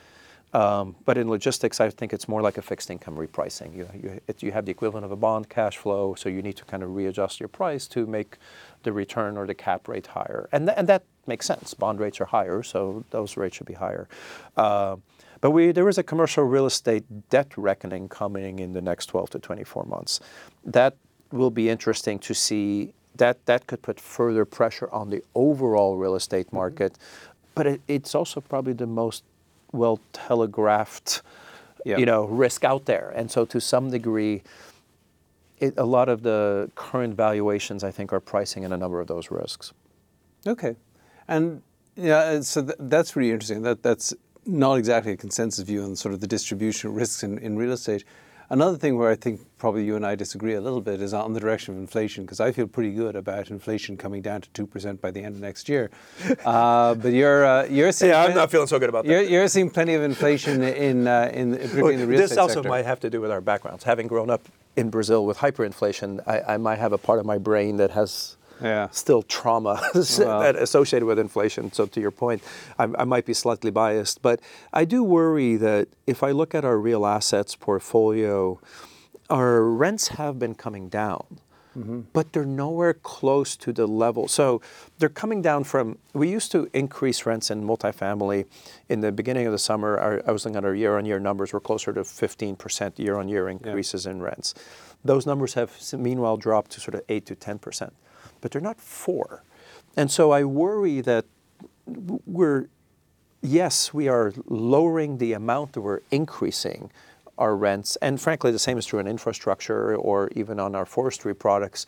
Um, 0.53 0.95
but 1.05 1.17
in 1.17 1.29
logistics, 1.29 1.81
I 1.81 1.89
think 1.89 2.13
it's 2.13 2.27
more 2.27 2.41
like 2.41 2.57
a 2.57 2.61
fixed 2.61 2.89
income 2.89 3.15
repricing. 3.15 3.75
You, 3.75 3.87
you, 3.93 4.21
it, 4.27 4.41
you 4.41 4.51
have 4.51 4.65
the 4.65 4.71
equivalent 4.71 5.05
of 5.05 5.11
a 5.11 5.15
bond 5.15 5.49
cash 5.49 5.77
flow, 5.77 6.15
so 6.15 6.29
you 6.29 6.41
need 6.41 6.55
to 6.55 6.65
kind 6.65 6.83
of 6.83 6.95
readjust 6.95 7.39
your 7.39 7.49
price 7.49 7.85
to 7.89 8.05
make 8.05 8.37
the 8.83 8.93
return 8.93 9.37
or 9.37 9.45
the 9.45 9.53
cap 9.53 9.87
rate 9.87 10.07
higher. 10.07 10.47
And, 10.51 10.67
th- 10.67 10.77
and 10.77 10.87
that 10.87 11.03
makes 11.27 11.45
sense. 11.45 11.73
Bond 11.73 11.99
rates 11.99 12.21
are 12.21 12.25
higher, 12.25 12.63
so 12.63 13.03
those 13.09 13.35
rates 13.35 13.57
should 13.57 13.67
be 13.67 13.73
higher. 13.73 14.07
Uh, 14.55 14.95
but 15.41 15.51
we, 15.51 15.71
there 15.71 15.87
is 15.89 15.97
a 15.97 16.03
commercial 16.03 16.45
real 16.45 16.65
estate 16.65 17.03
debt 17.29 17.51
reckoning 17.57 18.07
coming 18.07 18.59
in 18.59 18.73
the 18.73 18.81
next 18.81 19.07
12 19.07 19.31
to 19.31 19.39
24 19.39 19.83
months. 19.83 20.19
That 20.65 20.95
will 21.31 21.51
be 21.51 21.69
interesting 21.69 22.19
to 22.19 22.33
see. 22.33 22.93
That, 23.17 23.45
that 23.47 23.67
could 23.67 23.81
put 23.81 23.99
further 23.99 24.45
pressure 24.45 24.89
on 24.91 25.09
the 25.09 25.23
overall 25.35 25.97
real 25.97 26.15
estate 26.15 26.47
mm-hmm. 26.47 26.55
market. 26.55 26.97
But 27.53 27.67
it, 27.67 27.81
it's 27.87 28.15
also 28.15 28.39
probably 28.39 28.73
the 28.73 28.87
most 28.87 29.23
well 29.71 29.99
telegraphed 30.13 31.21
you 31.95 32.05
know, 32.05 32.25
risk 32.25 32.63
out 32.63 32.85
there. 32.85 33.13
And 33.15 33.31
so 33.31 33.45
to 33.45 33.61
some 33.61 33.89
degree, 33.89 34.43
it, 35.59 35.75
a 35.77 35.85
lot 35.85 36.09
of 36.09 36.23
the 36.23 36.69
current 36.75 37.15
valuations, 37.15 37.83
I 37.83 37.91
think, 37.91 38.11
are 38.11 38.19
pricing 38.19 38.63
in 38.63 38.73
a 38.73 38.77
number 38.77 38.99
of 38.99 39.07
those 39.07 39.31
risks. 39.31 39.73
Okay. 40.45 40.75
And 41.27 41.61
yeah, 41.95 42.41
so 42.41 42.63
th- 42.63 42.75
that's 42.79 43.15
really 43.15 43.31
interesting. 43.31 43.61
That 43.63 43.83
that's 43.83 44.13
not 44.45 44.77
exactly 44.77 45.13
a 45.13 45.17
consensus 45.17 45.63
view 45.63 45.83
on 45.83 45.95
sort 45.95 46.13
of 46.13 46.21
the 46.21 46.27
distribution 46.27 46.89
of 46.89 46.95
risks 46.95 47.23
in, 47.23 47.37
in 47.39 47.57
real 47.57 47.71
estate. 47.71 48.03
Another 48.49 48.77
thing 48.77 48.97
where 48.97 49.11
I 49.11 49.15
think 49.15 49.41
probably 49.57 49.83
you 49.83 49.97
and 49.97 50.05
I 50.05 50.15
disagree 50.15 50.53
a 50.53 50.61
little 50.61 50.79
bit 50.79 51.01
is 51.01 51.13
on 51.13 51.33
the 51.33 51.39
direction 51.39 51.73
of 51.73 51.81
inflation, 51.81 52.23
because 52.23 52.39
I 52.39 52.53
feel 52.53 52.65
pretty 52.65 52.91
good 52.93 53.15
about 53.15 53.49
inflation 53.51 53.97
coming 53.97 54.21
down 54.21 54.41
to 54.41 54.49
two 54.51 54.65
percent 54.65 55.01
by 55.01 55.11
the 55.11 55.21
end 55.21 55.35
of 55.35 55.41
next 55.41 55.67
year. 55.69 55.89
Uh, 56.45 56.95
but 56.95 57.11
you're 57.11 57.45
uh, 57.45 57.65
you're 57.65 57.91
seeing 57.91 58.11
yeah, 58.11 58.23
I'm 58.23 58.33
not 58.33 58.49
feeling 58.49 58.67
so 58.67 58.79
good 58.79 58.89
about 58.89 59.05
that. 59.05 59.11
You're, 59.11 59.21
you're 59.21 59.47
seeing 59.47 59.69
plenty 59.69 59.95
of 59.95 60.01
inflation 60.01 60.61
in 60.63 61.07
uh, 61.07 61.29
in 61.33 61.55
particularly 61.55 61.95
in 61.95 61.99
the 61.99 62.07
real 62.07 62.19
this 62.19 62.31
estate 62.31 62.41
also 62.41 62.53
sector. 62.55 62.69
might 62.69 62.85
have 62.85 62.99
to 63.01 63.09
do 63.09 63.19
with 63.19 63.31
our 63.31 63.41
backgrounds. 63.41 63.83
Having 63.83 64.07
grown 64.07 64.29
up 64.29 64.47
in 64.77 64.89
Brazil 64.89 65.25
with 65.25 65.39
hyperinflation, 65.39 66.21
I, 66.25 66.53
I 66.53 66.57
might 66.57 66.77
have 66.79 66.93
a 66.93 66.97
part 66.97 67.19
of 67.19 67.25
my 67.25 67.37
brain 67.37 67.77
that 67.77 67.91
has 67.91 68.37
yeah. 68.61 68.89
still 68.91 69.23
trauma 69.23 69.81
associated 69.93 71.05
with 71.05 71.19
inflation. 71.19 71.71
So 71.71 71.85
to 71.85 71.99
your 71.99 72.11
point, 72.11 72.43
I, 72.79 72.83
I, 72.97 73.03
might 73.03 73.25
be 73.25 73.33
slightly 73.33 73.71
biased, 73.71 74.21
but 74.21 74.39
I 74.73 74.85
do 74.85 75.03
worry 75.03 75.55
that 75.57 75.87
if 76.05 76.23
I 76.23 76.31
look 76.31 76.55
at 76.55 76.65
our 76.65 76.77
real 76.77 77.05
assets 77.05 77.55
portfolio, 77.55 78.59
our 79.29 79.63
rents 79.63 80.09
have 80.09 80.39
been 80.39 80.55
coming 80.55 80.89
down. 80.89 81.39
Mm-hmm. 81.77 82.01
But 82.11 82.33
they're 82.33 82.43
nowhere 82.43 82.95
close 82.95 83.55
to 83.57 83.71
the 83.71 83.85
level. 83.85 84.27
So 84.27 84.61
they're 84.97 85.09
coming 85.09 85.43
down 85.43 85.63
from. 85.63 85.99
We 86.13 86.27
used 86.27 86.51
to 86.53 86.67
increase 86.73 87.23
rents 87.27 87.51
in 87.51 87.63
multifamily. 87.63 88.45
In 88.89 89.01
the 89.01 89.11
beginning 89.11 89.45
of 89.45 89.51
the 89.51 89.59
summer, 89.59 89.95
our, 89.99 90.21
I 90.27 90.31
was 90.31 90.43
looking 90.43 90.57
at 90.57 90.65
our 90.65 90.73
year-on-year 90.73 91.19
numbers. 91.19 91.53
We're 91.53 91.59
closer 91.59 91.93
to 91.93 92.01
15% 92.01 92.97
year-on-year 92.97 93.49
increases 93.49 94.05
yeah. 94.05 94.11
in 94.13 94.23
rents. 94.23 94.55
Those 95.05 95.27
numbers 95.27 95.53
have 95.53 95.71
meanwhile 95.93 96.37
dropped 96.37 96.71
to 96.71 96.79
sort 96.79 96.95
of 96.95 97.01
eight 97.09 97.27
to 97.27 97.35
10% 97.35 97.91
but 98.41 98.51
they're 98.51 98.61
not 98.61 98.79
four. 98.79 99.43
And 99.95 100.11
so 100.11 100.31
I 100.31 100.43
worry 100.43 101.01
that 101.01 101.25
we're, 101.85 102.67
yes, 103.41 103.93
we 103.93 104.07
are 104.07 104.33
lowering 104.47 105.17
the 105.17 105.33
amount 105.33 105.73
that 105.73 105.81
we're 105.81 106.01
increasing 106.11 106.91
our 107.37 107.55
rents. 107.55 107.97
And 108.01 108.19
frankly, 108.19 108.51
the 108.51 108.59
same 108.59 108.77
is 108.77 108.85
true 108.85 108.99
in 108.99 109.07
infrastructure 109.07 109.95
or 109.95 110.29
even 110.35 110.59
on 110.59 110.75
our 110.75 110.85
forestry 110.85 111.35
products, 111.35 111.85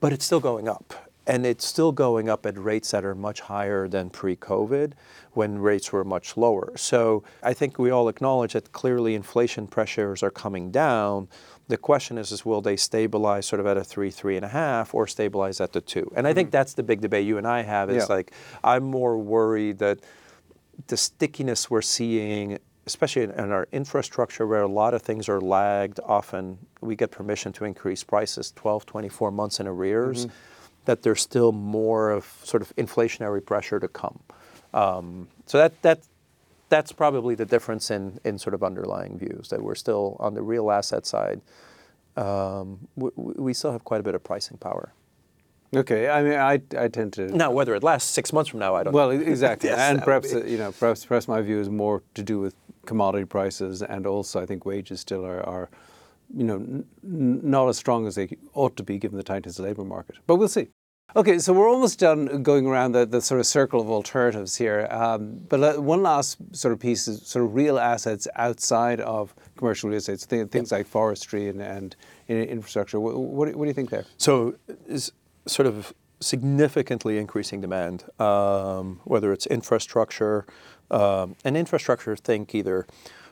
but 0.00 0.12
it's 0.12 0.24
still 0.24 0.40
going 0.40 0.68
up. 0.68 0.94
and 1.28 1.44
it's 1.44 1.66
still 1.66 1.92
going 1.92 2.30
up 2.30 2.46
at 2.46 2.58
rates 2.58 2.90
that 2.90 3.04
are 3.04 3.14
much 3.14 3.40
higher 3.42 3.86
than 3.86 4.08
pre-COVID 4.08 4.94
when 5.34 5.58
rates 5.58 5.92
were 5.92 6.02
much 6.02 6.38
lower. 6.38 6.72
So 6.76 7.22
I 7.42 7.52
think 7.52 7.78
we 7.78 7.90
all 7.90 8.08
acknowledge 8.08 8.54
that 8.54 8.72
clearly 8.72 9.14
inflation 9.14 9.66
pressures 9.66 10.22
are 10.22 10.30
coming 10.30 10.70
down. 10.70 11.28
The 11.68 11.76
question 11.76 12.16
is, 12.16 12.32
is 12.32 12.44
will 12.46 12.62
they 12.62 12.76
stabilize 12.76 13.44
sort 13.46 13.60
of 13.60 13.66
at 13.66 13.76
a 13.76 13.84
three, 13.84 14.10
three 14.10 14.36
and 14.36 14.44
a 14.44 14.48
half, 14.48 14.94
or 14.94 15.06
stabilize 15.06 15.60
at 15.60 15.72
the 15.72 15.80
two? 15.82 16.10
And 16.16 16.26
I 16.26 16.32
think 16.32 16.50
that's 16.50 16.74
the 16.74 16.82
big 16.82 17.00
debate 17.02 17.26
you 17.26 17.36
and 17.38 17.46
I 17.46 17.62
have. 17.62 17.90
Is 17.90 18.08
Yeah. 18.08 18.14
like 18.14 18.32
I'm 18.64 18.84
more 18.84 19.18
worried 19.18 19.78
that 19.78 20.00
the 20.86 20.96
stickiness 20.96 21.70
we're 21.70 21.82
seeing, 21.82 22.58
especially 22.86 23.24
in, 23.24 23.32
in 23.32 23.50
our 23.52 23.68
infrastructure 23.70 24.46
where 24.46 24.62
a 24.62 24.68
lot 24.68 24.94
of 24.94 25.02
things 25.02 25.28
are 25.28 25.40
lagged, 25.40 26.00
often 26.04 26.58
we 26.80 26.96
get 26.96 27.10
permission 27.10 27.52
to 27.54 27.64
increase 27.64 28.02
prices 28.02 28.52
12, 28.56 28.86
24 28.86 29.30
months 29.30 29.60
in 29.60 29.66
arrears, 29.66 30.26
that 30.86 31.02
there's 31.02 31.20
still 31.20 31.52
more 31.52 32.10
of 32.10 32.24
sort 32.44 32.62
of 32.62 32.74
inflationary 32.76 33.44
pressure 33.44 33.78
to 33.78 33.88
come. 33.88 34.18
Um, 34.72 35.28
so 35.44 35.58
that, 35.58 35.82
that, 35.82 36.00
that's 36.68 36.92
probably 36.92 37.34
the 37.34 37.44
difference 37.46 37.90
in, 37.90 38.18
in 38.24 38.38
sort 38.38 38.54
of 38.54 38.62
underlying 38.62 39.18
views, 39.18 39.48
that 39.50 39.62
we're 39.62 39.74
still 39.74 40.16
on 40.20 40.34
the 40.34 40.42
real 40.42 40.70
asset 40.70 41.06
side, 41.06 41.40
um, 42.16 42.88
we, 42.96 43.10
we 43.16 43.54
still 43.54 43.72
have 43.72 43.84
quite 43.84 44.00
a 44.00 44.02
bit 44.02 44.14
of 44.14 44.22
pricing 44.24 44.56
power. 44.58 44.92
Okay, 45.76 46.08
I 46.08 46.22
mean, 46.22 46.32
I, 46.38 46.60
I 46.78 46.88
tend 46.88 47.12
to. 47.14 47.26
Now, 47.36 47.50
whether 47.50 47.74
it 47.74 47.82
lasts 47.82 48.10
six 48.10 48.32
months 48.32 48.48
from 48.50 48.58
now, 48.60 48.74
I 48.74 48.82
don't 48.84 48.92
Well, 48.94 49.12
know. 49.12 49.20
exactly, 49.20 49.68
Yes, 49.70 49.78
and 49.78 50.02
perhaps 50.02 50.32
be- 50.32 50.50
you 50.50 50.56
know, 50.58 50.72
perhaps 50.72 51.04
perhaps 51.04 51.28
my 51.28 51.42
view 51.42 51.60
is 51.60 51.68
more 51.68 52.02
to 52.14 52.22
do 52.22 52.40
with 52.40 52.54
commodity 52.86 53.26
prices, 53.26 53.82
and 53.82 54.06
also 54.06 54.40
I 54.40 54.46
think 54.46 54.64
wages 54.64 55.00
still 55.00 55.26
are, 55.26 55.42
are 55.46 55.68
you 56.34 56.44
know, 56.44 56.54
n- 56.56 56.84
n- 57.04 57.40
not 57.42 57.68
as 57.68 57.76
strong 57.76 58.06
as 58.06 58.14
they 58.14 58.30
ought 58.54 58.76
to 58.78 58.82
be 58.82 58.96
given 58.98 59.18
the 59.18 59.22
tightness 59.22 59.58
of 59.58 59.62
the 59.64 59.68
labour 59.68 59.84
market. 59.84 60.16
But 60.26 60.36
we'll 60.36 60.48
see. 60.48 60.68
Okay, 61.16 61.38
so 61.38 61.54
we're 61.54 61.70
almost 61.70 61.98
done 61.98 62.42
going 62.42 62.66
around 62.66 62.92
the, 62.92 63.06
the 63.06 63.22
sort 63.22 63.40
of 63.40 63.46
circle 63.46 63.80
of 63.80 63.88
alternatives 63.88 64.56
here. 64.56 64.86
Um, 64.90 65.40
but 65.48 65.82
one 65.82 66.02
last 66.02 66.36
sort 66.52 66.72
of 66.72 66.80
piece 66.80 67.08
is 67.08 67.26
sort 67.26 67.46
of 67.46 67.54
real 67.54 67.78
assets 67.78 68.28
outside 68.36 69.00
of 69.00 69.34
commercial 69.56 69.88
real 69.88 69.96
estate, 69.96 70.20
so 70.20 70.26
thi- 70.26 70.44
things 70.44 70.70
like 70.70 70.86
forestry 70.86 71.48
and, 71.48 71.62
and 71.62 71.96
infrastructure. 72.28 73.00
What, 73.00 73.16
what, 73.16 73.48
do- 73.50 73.56
what 73.56 73.64
do 73.64 73.68
you 73.68 73.74
think 73.74 73.88
there? 73.88 74.04
So 74.18 74.56
is 74.86 75.10
sort 75.46 75.66
of 75.66 75.94
significantly 76.20 77.16
increasing 77.16 77.62
demand, 77.62 78.04
um, 78.20 79.00
whether 79.04 79.32
it's 79.32 79.46
infrastructure, 79.46 80.44
um, 80.90 81.36
and 81.42 81.56
infrastructure, 81.56 82.16
think 82.16 82.54
either 82.54 82.86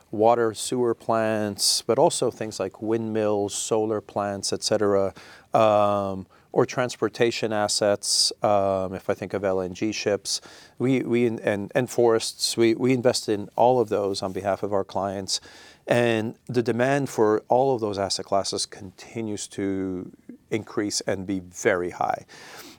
water, 0.09 0.55
sewer 0.55 0.95
plants, 0.95 1.83
but 1.83 1.99
also 1.99 2.31
things 2.31 2.59
like 2.59 2.81
windmills, 2.81 3.53
solar 3.53 4.01
plants, 4.01 4.51
et 4.51 4.63
cetera, 4.63 5.13
um, 5.53 6.25
or 6.51 6.65
transportation 6.65 7.53
assets. 7.53 8.31
Um, 8.41 8.93
if 8.93 9.09
I 9.09 9.13
think 9.13 9.33
of 9.33 9.41
LNG 9.41 9.93
ships, 9.93 10.41
we, 10.79 11.01
we 11.01 11.25
and, 11.25 11.71
and 11.73 11.89
forests, 11.89 12.57
we, 12.57 12.75
we 12.75 12.93
invest 12.93 13.29
in 13.29 13.49
all 13.55 13.79
of 13.79 13.89
those 13.89 14.21
on 14.21 14.33
behalf 14.33 14.63
of 14.63 14.73
our 14.73 14.83
clients. 14.83 15.39
And 15.87 16.35
the 16.47 16.63
demand 16.63 17.09
for 17.09 17.43
all 17.47 17.73
of 17.73 17.81
those 17.81 17.97
asset 17.97 18.25
classes 18.25 18.65
continues 18.65 19.47
to 19.49 20.11
increase 20.51 21.01
and 21.01 21.25
be 21.25 21.39
very 21.39 21.91
high. 21.91 22.25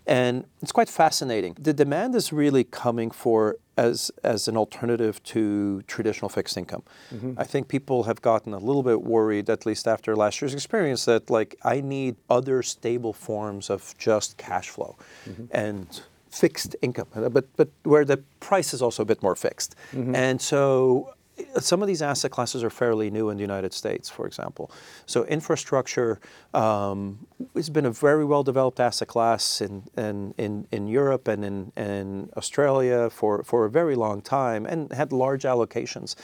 And 0.09 0.47
it's 0.63 0.73
quite 0.73 0.89
fascinating. 0.89 1.55
The 1.61 1.75
demand 1.75 2.15
is 2.15 2.33
really 2.33 2.65
coming 2.65 3.11
for 3.11 3.57
as, 3.77 4.11
as 4.25 4.49
an 4.49 4.57
alternative 4.57 5.23
to 5.25 5.83
traditional 5.83 6.31
fixed 6.31 6.57
income. 6.57 6.83
Mm-hmm. 7.15 7.35
I 7.37 7.45
think 7.45 7.69
people 7.69 8.05
have 8.05 8.23
gotten 8.23 8.55
a 8.55 8.59
little 8.59 8.83
bit 8.83 9.03
worried, 9.03 9.51
at 9.51 9.67
least 9.67 9.87
after 9.87 10.17
last 10.17 10.41
year's 10.41 10.55
experience, 10.55 11.05
that 11.05 11.29
like 11.29 11.57
I 11.63 11.83
need 11.83 12.17
other 12.31 12.63
stable 12.63 13.13
forms 13.13 13.69
of 13.69 13.95
just 13.99 14.39
cash 14.39 14.71
flow 14.71 14.97
mm-hmm. 15.29 15.45
and 15.51 16.01
fixed 16.31 16.75
income, 16.83 17.09
but, 17.15 17.45
but 17.57 17.69
where 17.85 18.05
the 18.05 18.19
price 18.41 18.73
is 18.73 18.83
also 18.83 19.03
a 19.03 19.07
bit 19.07 19.23
more 19.23 19.37
fixed. 19.37 19.77
Mm-hmm. 19.93 20.15
And 20.15 20.41
so 20.41 21.13
some 21.61 21.83
of 21.83 21.89
these 21.89 22.03
asset 22.03 22.31
classes 22.31 22.63
are 22.65 22.71
fairly 22.71 23.11
new 23.11 23.31
in 23.31 23.37
the 23.37 23.43
United 23.43 23.73
States, 23.73 24.09
for 24.11 24.27
example. 24.27 24.71
So 25.07 25.25
infrastructure 25.25 26.21
um, 26.55 27.27
has 27.55 27.71
been 27.71 27.87
a 27.87 27.91
very 27.91 28.25
well 28.25 28.43
developed 28.43 28.81
asset 28.81 29.09
class 29.09 29.61
in, 29.61 29.83
in, 29.97 30.35
in, 30.39 30.67
in 30.71 30.89
Europe 30.89 31.29
and 31.29 31.45
in, 31.45 31.73
in 31.77 32.31
Australia 32.37 33.11
for, 33.11 33.43
for 33.45 33.65
a 33.65 33.71
very 33.71 33.95
long 33.95 34.21
time 34.23 34.67
and 34.67 34.93
had 34.93 35.13
large 35.13 35.45
allocations. 35.45 36.17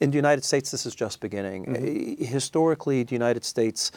In 0.00 0.10
the 0.10 0.16
United 0.16 0.44
States, 0.44 0.70
this 0.70 0.86
is 0.86 0.94
just 0.94 1.20
beginning. 1.20 1.68
Uh, 1.68 2.24
Historically, 2.24 3.02
the 3.02 3.14
United 3.14 3.44
States 3.44 3.90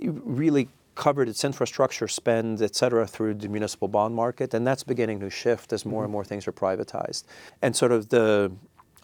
really 0.00 0.68
covered 0.94 1.28
its 1.28 1.44
infrastructure 1.44 2.06
spend, 2.08 2.62
et 2.62 2.74
cetera, 2.76 3.06
through 3.06 3.34
the 3.34 3.48
municipal 3.48 3.88
bond 3.88 4.14
market, 4.14 4.54
and 4.54 4.66
that's 4.66 4.84
beginning 4.84 5.18
to 5.20 5.28
shift 5.28 5.72
as 5.72 5.84
more 5.84 6.04
and 6.04 6.12
more 6.12 6.24
things 6.24 6.46
are 6.46 6.52
privatized. 6.52 7.24
And 7.62 7.74
sort 7.74 7.92
of 7.92 8.08
the 8.10 8.52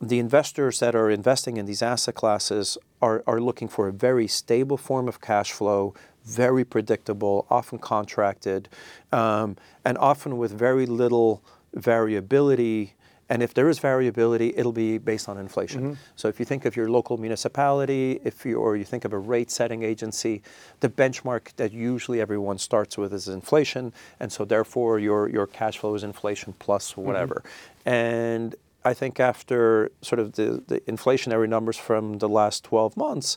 the 0.00 0.18
investors 0.18 0.80
that 0.80 0.94
are 0.94 1.10
investing 1.10 1.56
in 1.58 1.66
these 1.66 1.82
asset 1.82 2.14
classes 2.14 2.78
are, 3.02 3.22
are 3.26 3.40
looking 3.40 3.68
for 3.68 3.86
a 3.88 3.92
very 3.92 4.26
stable 4.26 4.78
form 4.78 5.08
of 5.08 5.20
cash 5.20 5.52
flow, 5.52 5.94
very 6.24 6.64
predictable, 6.64 7.46
often 7.50 7.78
contracted, 7.78 8.68
um, 9.12 9.56
and 9.84 9.98
often 9.98 10.38
with 10.38 10.52
very 10.52 10.86
little 10.86 11.42
variability. 11.74 12.94
And 13.28 13.42
if 13.42 13.52
there 13.54 13.68
is 13.68 13.78
variability, 13.78 14.54
it'll 14.56 14.72
be 14.72 14.98
based 14.98 15.28
on 15.28 15.38
inflation. 15.38 15.82
So 16.16 16.28
if 16.28 16.40
you 16.40 16.46
think 16.46 16.64
of 16.64 16.74
your 16.74 16.90
local 16.90 17.16
municipality, 17.18 18.20
if 18.24 18.44
you 18.44 18.56
or 18.58 18.76
you 18.76 18.84
think 18.84 19.04
of 19.04 19.12
a 19.12 19.18
rate 19.18 19.50
setting 19.50 19.82
agency, 19.82 20.42
the 20.80 20.88
benchmark 20.88 21.54
that 21.56 21.72
usually 21.72 22.20
everyone 22.20 22.58
starts 22.58 22.96
with 22.98 23.12
is 23.12 23.28
inflation, 23.28 23.92
and 24.18 24.32
so 24.32 24.44
therefore 24.44 24.98
your 24.98 25.28
your 25.28 25.46
cash 25.46 25.78
flow 25.78 25.94
is 25.94 26.02
inflation 26.02 26.54
plus 26.58 26.96
whatever. 26.96 27.44
And 27.84 28.56
I 28.84 28.94
think 28.94 29.20
after 29.20 29.90
sort 30.02 30.20
of 30.20 30.32
the, 30.32 30.62
the 30.66 30.80
inflationary 30.80 31.48
numbers 31.48 31.76
from 31.76 32.18
the 32.18 32.28
last 32.28 32.64
12 32.64 32.96
months, 32.96 33.36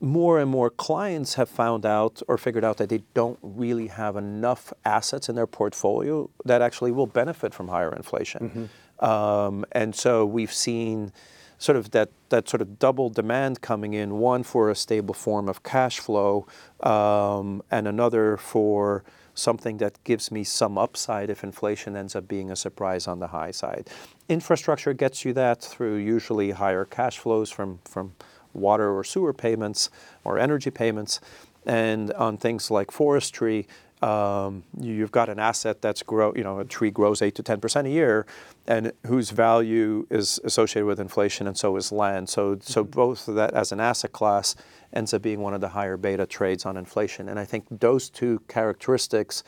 more 0.00 0.40
and 0.40 0.50
more 0.50 0.68
clients 0.68 1.34
have 1.34 1.48
found 1.48 1.86
out 1.86 2.22
or 2.26 2.36
figured 2.36 2.64
out 2.64 2.78
that 2.78 2.88
they 2.88 3.02
don't 3.14 3.38
really 3.42 3.86
have 3.86 4.16
enough 4.16 4.72
assets 4.84 5.28
in 5.28 5.36
their 5.36 5.46
portfolio 5.46 6.28
that 6.44 6.60
actually 6.60 6.90
will 6.90 7.06
benefit 7.06 7.54
from 7.54 7.68
higher 7.68 7.94
inflation. 7.94 8.68
Um, 8.98 9.64
and 9.72 9.94
so 9.94 10.26
we've 10.26 10.52
seen 10.52 11.12
sort 11.58 11.76
of 11.76 11.92
that, 11.92 12.10
that 12.30 12.48
sort 12.48 12.60
of 12.60 12.80
double 12.80 13.10
demand 13.10 13.60
coming 13.60 13.94
in 13.94 14.18
one 14.18 14.42
for 14.42 14.70
a 14.70 14.74
stable 14.74 15.14
form 15.14 15.48
of 15.48 15.62
cash 15.62 16.00
flow 16.00 16.46
um, 16.80 17.62
and 17.70 17.86
another 17.86 18.36
for 18.36 19.04
something 19.34 19.78
that 19.78 20.02
gives 20.04 20.30
me 20.30 20.44
some 20.44 20.76
upside 20.76 21.30
if 21.30 21.42
inflation 21.42 21.96
ends 21.96 22.14
up 22.14 22.28
being 22.28 22.50
a 22.50 22.56
surprise 22.56 23.06
on 23.06 23.18
the 23.18 23.28
high 23.28 23.50
side. 23.50 23.88
Infrastructure 24.28 24.92
gets 24.92 25.24
you 25.24 25.32
that 25.32 25.62
through 25.62 25.96
usually 25.96 26.50
higher 26.50 26.84
cash 26.84 27.18
flows 27.18 27.50
from, 27.50 27.78
from 27.84 28.14
water 28.52 28.90
or 28.96 29.04
sewer 29.04 29.32
payments 29.32 29.90
or 30.24 30.38
energy 30.38 30.70
payments. 30.70 31.20
And 31.64 32.12
on 32.14 32.36
things 32.36 32.70
like 32.70 32.90
forestry, 32.90 33.66
um, 34.02 34.64
you've 34.80 35.12
got 35.12 35.28
an 35.28 35.38
asset 35.38 35.80
that's 35.80 36.02
grow, 36.02 36.34
you 36.34 36.42
know, 36.42 36.58
a 36.58 36.64
tree 36.64 36.90
grows 36.90 37.22
eight 37.22 37.36
to 37.36 37.42
ten 37.42 37.60
percent 37.60 37.86
a 37.86 37.90
year, 37.90 38.26
and 38.66 38.92
whose 39.06 39.30
value 39.30 40.06
is 40.10 40.40
associated 40.44 40.86
with 40.86 41.00
inflation, 41.00 41.46
and 41.46 41.56
so 41.56 41.76
is 41.76 41.90
land. 41.90 42.28
So, 42.28 42.58
so 42.60 42.82
mm-hmm. 42.82 42.90
both 42.90 43.28
of 43.28 43.34
that 43.34 43.54
as 43.54 43.72
an 43.72 43.80
asset 43.80 44.12
class 44.12 44.54
ends 44.92 45.12
up 45.14 45.22
being 45.22 45.40
one 45.40 45.54
of 45.54 45.60
the 45.60 45.70
higher 45.70 45.96
beta 45.96 46.26
trades 46.26 46.64
on 46.64 46.76
inflation. 46.76 47.28
And 47.28 47.38
I 47.38 47.44
think 47.44 47.64
those 47.70 48.10
two 48.10 48.40
characteristics 48.48 49.42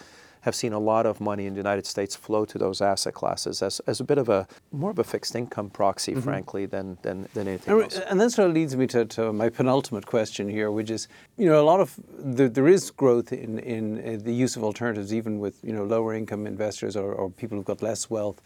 have 0.44 0.54
seen 0.54 0.74
a 0.74 0.78
lot 0.78 1.06
of 1.06 1.22
money 1.22 1.46
in 1.46 1.54
the 1.54 1.58
United 1.58 1.86
States 1.86 2.14
flow 2.14 2.44
to 2.44 2.58
those 2.58 2.82
asset 2.82 3.14
classes 3.14 3.62
as, 3.62 3.80
as 3.86 3.98
a 3.98 4.04
bit 4.04 4.18
of 4.18 4.28
a 4.28 4.46
more 4.72 4.90
of 4.90 4.98
a 4.98 5.04
fixed 5.04 5.34
income 5.34 5.70
proxy, 5.70 6.12
mm-hmm. 6.12 6.20
frankly, 6.20 6.66
than, 6.66 6.98
than, 7.00 7.26
than 7.32 7.48
anything 7.48 7.72
And, 7.72 7.82
else. 7.82 7.96
and 7.96 8.20
that 8.20 8.30
sort 8.30 8.48
of 8.48 8.54
leads 8.54 8.76
me 8.76 8.86
to, 8.88 9.06
to 9.06 9.32
my 9.32 9.48
penultimate 9.48 10.04
question 10.04 10.46
here, 10.46 10.70
which 10.70 10.90
is, 10.90 11.08
you 11.38 11.46
know, 11.46 11.62
a 11.62 11.64
lot 11.64 11.80
of 11.80 11.98
the, 12.18 12.50
there 12.50 12.68
is 12.68 12.90
growth 12.90 13.32
in, 13.32 13.58
in 13.60 14.22
the 14.22 14.34
use 14.34 14.54
of 14.54 14.64
alternatives, 14.64 15.14
even 15.14 15.38
with 15.38 15.56
you 15.62 15.72
know 15.72 15.84
lower 15.84 16.12
income 16.12 16.46
investors 16.46 16.94
or, 16.94 17.14
or 17.14 17.30
people 17.30 17.56
who've 17.56 17.64
got 17.64 17.80
less 17.80 18.10
wealth. 18.10 18.42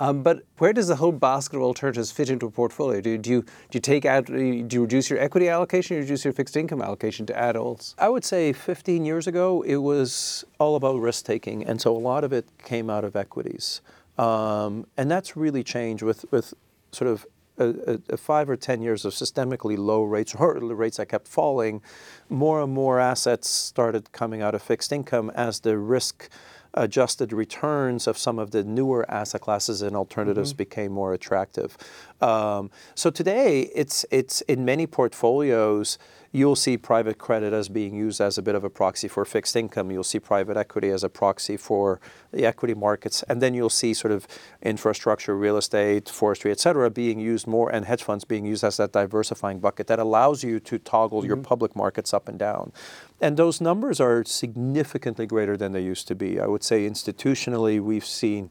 Um, 0.00 0.22
but 0.22 0.44
where 0.58 0.72
does 0.72 0.88
the 0.88 0.96
whole 0.96 1.12
basket 1.12 1.56
of 1.56 1.62
alternatives 1.62 2.12
fit 2.12 2.30
into 2.30 2.46
a 2.46 2.50
portfolio? 2.50 3.00
Do, 3.00 3.10
you- 3.10 3.18
do 3.18 3.30
you 3.30 3.42
do 3.42 3.76
you 3.76 3.80
take 3.80 4.04
out? 4.04 4.26
Do 4.26 4.66
you 4.70 4.82
reduce 4.82 5.10
your 5.10 5.18
equity 5.18 5.48
allocation? 5.48 5.96
or 5.96 6.00
reduce 6.00 6.24
your 6.24 6.32
fixed 6.32 6.56
income 6.56 6.80
allocation 6.80 7.26
to 7.26 7.36
add? 7.36 7.56
I 7.98 8.08
would 8.08 8.24
say 8.24 8.52
15 8.52 9.04
years 9.04 9.26
ago, 9.26 9.62
it 9.62 9.76
was 9.76 10.44
all 10.60 10.76
about 10.76 11.00
risk 11.00 11.24
taking, 11.24 11.64
and 11.64 11.80
so 11.80 11.96
a 11.96 11.98
lot 11.98 12.22
of 12.24 12.32
it 12.32 12.46
came 12.62 12.88
out 12.90 13.04
of 13.04 13.16
equities, 13.16 13.80
um, 14.18 14.86
and 14.96 15.10
that's 15.10 15.36
really 15.36 15.64
changed 15.64 16.02
with 16.02 16.24
with 16.30 16.54
sort 16.92 17.10
of 17.10 17.26
a, 17.58 17.98
a, 18.10 18.16
five 18.16 18.48
or 18.48 18.56
10 18.56 18.82
years 18.82 19.04
of 19.04 19.12
systemically 19.12 19.76
low 19.76 20.02
rates 20.04 20.34
or 20.34 20.54
rates 20.54 20.98
that 20.98 21.08
kept 21.08 21.26
falling. 21.26 21.82
More 22.28 22.62
and 22.62 22.72
more 22.72 23.00
assets 23.00 23.50
started 23.50 24.12
coming 24.12 24.42
out 24.42 24.54
of 24.54 24.62
fixed 24.62 24.92
income 24.92 25.30
as 25.34 25.60
the 25.60 25.76
risk 25.76 26.28
adjusted 26.78 27.32
returns 27.32 28.06
of 28.06 28.16
some 28.16 28.38
of 28.38 28.50
the 28.52 28.64
newer 28.64 29.08
asset 29.10 29.40
classes 29.40 29.82
and 29.82 29.96
alternatives 29.96 30.52
became 30.52 30.92
more 30.92 31.12
attractive. 31.12 31.76
Um, 32.20 32.70
so 32.94 33.10
today, 33.10 33.70
it's 33.74 34.06
it's 34.10 34.40
in 34.42 34.64
many 34.64 34.86
portfolios, 34.86 35.98
you'll 36.30 36.56
see 36.56 36.76
private 36.76 37.18
credit 37.18 37.52
as 37.52 37.68
being 37.68 37.94
used 37.94 38.20
as 38.20 38.36
a 38.36 38.42
bit 38.42 38.54
of 38.54 38.64
a 38.64 38.70
proxy 38.70 39.08
for 39.08 39.24
fixed 39.24 39.56
income. 39.56 39.90
You'll 39.90 40.04
see 40.04 40.20
private 40.20 40.56
equity 40.56 40.90
as 40.90 41.02
a 41.02 41.08
proxy 41.08 41.56
for 41.56 42.00
the 42.32 42.44
equity 42.44 42.74
markets, 42.74 43.22
and 43.24 43.40
then 43.40 43.54
you'll 43.54 43.70
see 43.70 43.94
sort 43.94 44.12
of 44.12 44.26
infrastructure, 44.62 45.36
real 45.36 45.56
estate, 45.56 46.08
forestry, 46.08 46.50
et 46.50 46.60
cetera, 46.60 46.90
being 46.90 47.18
used 47.18 47.46
more, 47.46 47.70
and 47.70 47.86
hedge 47.86 48.02
funds 48.02 48.24
being 48.24 48.44
used 48.44 48.62
as 48.62 48.76
that 48.76 48.92
diversifying 48.92 49.58
bucket 49.58 49.86
that 49.86 49.98
allows 49.98 50.44
you 50.44 50.60
to 50.60 50.78
toggle 50.78 51.20
mm-hmm. 51.20 51.28
your 51.28 51.36
public 51.38 51.74
markets 51.74 52.12
up 52.12 52.28
and 52.28 52.38
down. 52.38 52.72
And 53.20 53.36
those 53.36 53.60
numbers 53.60 54.00
are 54.00 54.22
significantly 54.24 55.26
greater 55.26 55.56
than 55.56 55.72
they 55.72 55.82
used 55.82 56.06
to 56.08 56.14
be. 56.14 56.38
I 56.38 56.46
would 56.46 56.62
say 56.62 56.88
institutionally, 56.88 57.80
we've 57.80 58.04
seen 58.04 58.50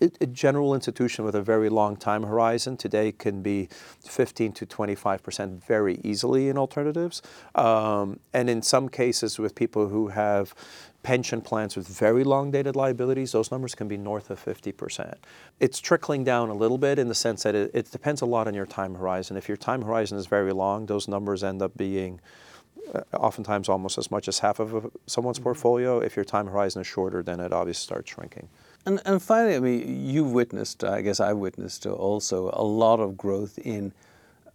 a, 0.00 0.26
general 0.26 0.74
institution 0.74 1.24
with 1.24 1.34
a 1.34 1.42
very 1.42 1.68
long 1.68 1.96
time 1.96 2.22
horizon 2.22 2.76
today 2.76 3.12
can 3.12 3.42
be 3.42 3.68
15 4.04 4.52
to 4.52 4.66
25 4.66 5.22
percent 5.22 5.64
very 5.64 6.00
easily 6.02 6.48
in 6.48 6.58
alternatives. 6.58 7.22
Um, 7.54 8.20
and 8.32 8.50
in 8.50 8.62
some 8.62 8.88
cases, 8.88 9.38
with 9.38 9.54
people 9.54 9.88
who 9.88 10.08
have 10.08 10.54
pension 11.02 11.40
plans 11.40 11.76
with 11.76 11.86
very 11.86 12.24
long 12.24 12.50
dated 12.50 12.74
liabilities, 12.74 13.30
those 13.30 13.52
numbers 13.52 13.76
can 13.76 13.86
be 13.86 13.96
north 13.96 14.28
of 14.28 14.44
50%. 14.44 15.14
It's 15.60 15.78
trickling 15.78 16.24
down 16.24 16.48
a 16.48 16.54
little 16.54 16.78
bit 16.78 16.98
in 16.98 17.06
the 17.06 17.14
sense 17.14 17.44
that 17.44 17.54
it, 17.54 17.70
it 17.72 17.92
depends 17.92 18.22
a 18.22 18.26
lot 18.26 18.48
on 18.48 18.54
your 18.54 18.66
time 18.66 18.96
horizon. 18.96 19.36
If 19.36 19.46
your 19.46 19.56
time 19.56 19.82
horizon 19.82 20.18
is 20.18 20.26
very 20.26 20.52
long, 20.52 20.86
those 20.86 21.06
numbers 21.06 21.44
end 21.44 21.62
up 21.62 21.76
being 21.76 22.20
uh, 22.92 23.02
oftentimes 23.14 23.68
almost 23.68 23.98
as 23.98 24.10
much 24.10 24.26
as 24.26 24.40
half 24.40 24.58
of 24.58 24.90
someone's 25.06 25.38
mm-hmm. 25.38 25.44
portfolio. 25.44 26.00
If 26.00 26.16
your 26.16 26.24
time 26.24 26.46
horizon 26.46 26.80
is 26.82 26.88
shorter, 26.88 27.22
then 27.22 27.38
it 27.38 27.52
obviously 27.52 27.84
starts 27.84 28.10
shrinking. 28.10 28.48
And, 28.86 29.02
and 29.04 29.20
finally, 29.20 29.56
I 29.56 29.60
mean, 29.60 30.06
you've 30.06 30.30
witnessed, 30.30 30.84
I 30.84 31.02
guess 31.02 31.18
I've 31.18 31.38
witnessed 31.38 31.86
also 31.86 32.50
a 32.52 32.62
lot 32.62 33.00
of 33.00 33.16
growth 33.16 33.58
in 33.58 33.92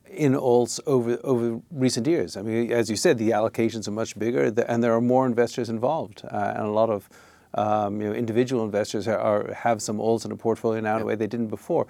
in 0.07 0.33
alts 0.33 0.79
over 0.87 1.17
over 1.23 1.61
recent 1.71 2.05
years. 2.05 2.35
I 2.35 2.41
mean, 2.41 2.71
as 2.71 2.89
you 2.89 2.97
said, 2.97 3.17
the 3.17 3.29
allocations 3.29 3.87
are 3.87 3.91
much 3.91 4.17
bigger, 4.19 4.53
and 4.67 4.83
there 4.83 4.93
are 4.93 5.01
more 5.01 5.25
investors 5.25 5.69
involved, 5.69 6.23
uh, 6.25 6.53
and 6.55 6.65
a 6.65 6.71
lot 6.71 6.89
of 6.89 7.09
um, 7.53 8.01
you 8.01 8.09
know 8.09 8.13
individual 8.13 8.65
investors 8.65 9.07
are, 9.07 9.19
are, 9.19 9.53
have 9.53 9.81
some 9.81 9.97
alts 9.97 10.25
in 10.25 10.31
a 10.31 10.35
portfolio 10.35 10.81
now 10.81 10.97
in 10.97 11.03
a 11.03 11.05
way 11.05 11.15
they 11.15 11.27
didn't 11.27 11.47
before. 11.47 11.87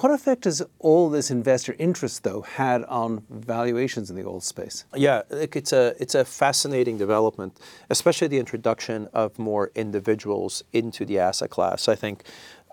What 0.00 0.12
effect 0.12 0.44
has 0.44 0.62
all 0.78 1.10
this 1.10 1.30
investor 1.30 1.76
interest, 1.78 2.22
though, 2.22 2.40
had 2.40 2.84
on 2.84 3.22
valuations 3.28 4.08
in 4.08 4.16
the 4.16 4.26
alt 4.26 4.44
space? 4.44 4.86
Yeah, 4.94 5.22
it's 5.30 5.74
a 5.74 5.94
it's 6.00 6.14
a 6.14 6.24
fascinating 6.24 6.96
development, 6.96 7.58
especially 7.90 8.28
the 8.28 8.38
introduction 8.38 9.08
of 9.12 9.38
more 9.38 9.70
individuals 9.74 10.64
into 10.72 11.04
the 11.04 11.18
asset 11.18 11.50
class. 11.50 11.86
I 11.86 11.96
think 11.96 12.24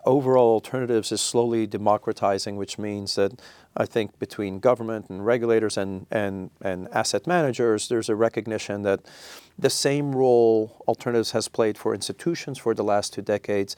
overall 0.06 0.54
alternatives 0.54 1.12
is 1.12 1.20
slowly 1.20 1.68
democratizing, 1.68 2.56
which 2.56 2.78
means 2.78 3.16
that 3.16 3.34
I 3.76 3.86
think 3.86 4.18
between 4.20 4.60
government 4.60 5.10
and 5.10 5.26
regulators 5.26 5.76
and, 5.76 6.06
and, 6.10 6.50
and 6.62 6.88
asset 6.94 7.28
managers, 7.28 7.90
there's 7.90 8.08
a 8.08 8.16
recognition 8.16 8.84
that 8.84 9.02
the 9.60 9.70
same 9.70 10.16
role 10.16 10.82
alternatives 10.88 11.32
has 11.32 11.50
played 11.50 11.78
for 11.78 11.94
institutions 11.94 12.58
for 12.58 12.74
the 12.74 12.86
last 12.86 13.14
two 13.14 13.22
decades 13.22 13.76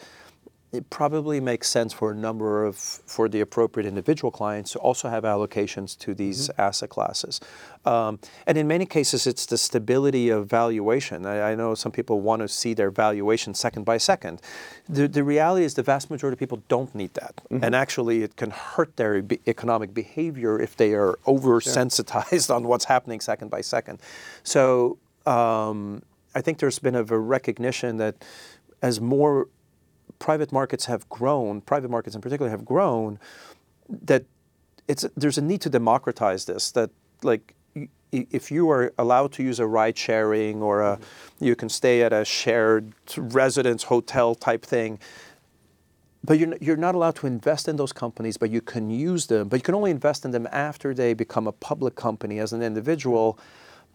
it 0.71 0.89
probably 0.91 1.39
makes 1.39 1.67
sense 1.67 1.93
for 1.93 2.12
a 2.12 2.15
number 2.15 2.63
of 2.63 2.75
for 2.75 3.27
the 3.27 3.41
appropriate 3.41 3.88
individual 3.88 4.29
clients 4.29 4.71
to 4.73 4.79
also 4.79 5.10
have 5.10 5.23
allocations 5.23 5.97
to 5.97 6.13
these 6.13 6.49
mm-hmm. 6.49 6.62
asset 6.62 6.89
classes 6.89 7.41
um, 7.86 8.19
and 8.45 8.58
in 8.58 8.67
many 8.67 8.86
cases 8.86 9.25
it's 9.25 9.45
the 9.47 9.58
stability 9.58 10.29
of 10.29 10.47
valuation 10.47 11.25
I, 11.25 11.51
I, 11.51 11.55
know 11.55 11.73
some 11.75 11.91
people 11.91 12.21
want 12.21 12.41
to 12.41 12.47
see 12.47 12.73
their 12.73 12.91
valuation 12.91 13.53
second 13.53 13.84
by 13.84 13.97
second 13.97 14.41
the, 14.88 15.08
the 15.08 15.23
reality 15.23 15.65
is 15.65 15.73
the 15.73 15.84
vast 15.84 16.10
majority 16.12 16.36
of 16.36 16.39
people 16.39 16.62
don't 16.67 16.93
need 16.93 17.13
that 17.15 17.36
mm-hmm. 17.49 17.63
and 17.63 17.75
actually 17.75 18.23
it 18.23 18.36
can 18.36 18.51
hurt 18.51 18.95
their 18.97 19.21
be- 19.21 19.39
economic 19.47 19.93
behavior 19.93 20.60
if 20.60 20.77
they 20.77 20.93
are 20.93 21.17
oversensitized 21.25 22.47
sure. 22.47 22.55
on 22.58 22.67
what's 22.67 22.86
happening 22.86 23.19
second 23.19 23.49
by 23.49 23.62
second 23.62 23.99
so 24.43 24.97
um, 25.25 26.01
I 26.36 26.41
think 26.41 26.60
there's 26.60 26.79
been 26.79 26.95
a 26.95 27.03
recognition 27.03 27.97
that 27.97 28.23
as 28.82 29.01
more 29.01 29.47
private 30.19 30.51
markets 30.51 30.86
have 30.86 31.08
grown, 31.10 31.62
private 31.62 31.89
markets 31.89 32.15
in 32.15 32.21
particular 32.21 32.51
have 32.51 32.65
grown, 32.65 33.19
that 33.89 34.25
it's 34.88 35.05
there's 35.15 35.38
a 35.38 35.41
need 35.41 35.62
to 35.62 35.69
democratize 35.69 36.45
this. 36.45 36.71
That 36.71 36.91
like 37.23 37.55
if 38.12 38.51
you 38.51 38.69
are 38.69 38.91
allowed 38.97 39.32
to 39.34 39.43
use 39.43 39.60
a 39.60 39.67
ride 39.67 39.97
sharing 39.97 40.62
or 40.62 40.82
a, 40.82 40.99
you 41.39 41.55
can 41.55 41.69
stay 41.69 42.01
at 42.01 42.12
a 42.12 42.25
shared 42.25 42.93
residence 43.17 43.84
hotel 43.84 44.34
type 44.34 44.65
thing, 44.65 44.99
but 46.23 46.39
you're, 46.39 46.55
you're 46.60 46.75
not 46.77 46.95
allowed 46.95 47.15
to 47.15 47.27
invest 47.27 47.67
in 47.67 47.75
those 47.75 47.93
companies, 47.93 48.36
but 48.36 48.49
you 48.49 48.62
can 48.62 48.89
use 48.89 49.27
them. 49.27 49.47
But 49.47 49.58
you 49.58 49.63
can 49.63 49.75
only 49.75 49.91
invest 49.91 50.25
in 50.25 50.32
them 50.32 50.47
after 50.51 50.93
they 50.93 51.13
become 51.13 51.47
a 51.47 51.51
public 51.51 51.95
company 51.95 52.39
as 52.39 52.51
an 52.51 52.62
individual 52.62 53.39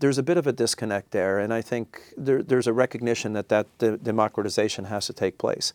there's 0.05 0.19
a 0.19 0.23
bit 0.23 0.37
of 0.37 0.47
a 0.47 0.53
disconnect 0.53 1.13
there, 1.13 1.39
and 1.39 1.51
I 1.51 1.63
think 1.63 2.13
there, 2.15 2.43
there's 2.43 2.67
a 2.67 2.75
recognition 2.75 3.33
that 3.33 3.49
that 3.49 3.67
de- 3.79 3.97
democratization 3.97 4.85
has 4.85 5.07
to 5.07 5.15
take 5.15 5.39
place. 5.39 5.73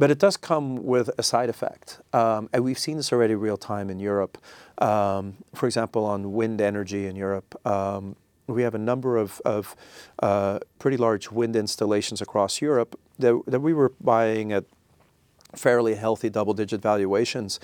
But 0.00 0.10
it 0.10 0.18
does 0.18 0.36
come 0.36 0.84
with 0.84 1.08
a 1.16 1.22
side 1.22 1.48
effect, 1.48 2.00
um, 2.12 2.48
and 2.52 2.64
we've 2.64 2.78
seen 2.78 2.96
this 2.96 3.12
already 3.12 3.36
real 3.36 3.56
time 3.56 3.88
in 3.88 4.00
Europe. 4.00 4.36
Um, 4.78 5.36
for 5.54 5.66
example, 5.66 6.04
on 6.04 6.32
wind 6.32 6.60
energy 6.60 7.06
in 7.06 7.14
Europe, 7.14 7.54
um, 7.64 8.16
we 8.48 8.62
have 8.62 8.74
a 8.74 8.78
number 8.78 9.16
of, 9.16 9.40
of 9.44 9.76
uh, 10.24 10.58
pretty 10.80 10.96
large 10.96 11.30
wind 11.30 11.54
installations 11.54 12.20
across 12.20 12.60
Europe 12.60 12.98
that, 13.20 13.40
that 13.46 13.60
we 13.60 13.72
were 13.72 13.92
buying 14.00 14.52
at 14.52 14.64
fairly 15.54 15.94
healthy 15.94 16.28
double-digit 16.28 16.82
valuations. 16.82 17.60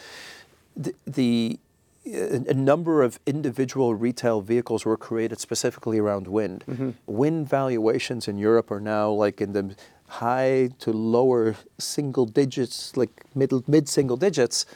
The, 0.77 0.95
the 1.07 1.59
a 2.07 2.55
number 2.55 3.03
of 3.03 3.19
individual 3.27 3.95
retail 3.95 4.41
vehicles 4.41 4.85
were 4.85 4.97
created 4.97 5.41
specifically 5.41 5.99
around 5.99 6.29
wind. 6.29 6.65
Mm-hmm. 6.69 6.91
Wind 7.07 7.49
valuations 7.49 8.29
in 8.29 8.37
Europe 8.37 8.71
are 8.71 8.81
now 8.81 9.11
like 9.11 9.41
in 9.41 9.53
the 9.53 9.75
high 10.09 10.71
to 10.81 10.93
lower 10.93 11.57
single 11.79 12.27
digits, 12.27 12.97
like 12.97 13.25
middle 13.35 13.65
mid 13.67 13.89
single 13.89 14.17
digits. 14.17 14.67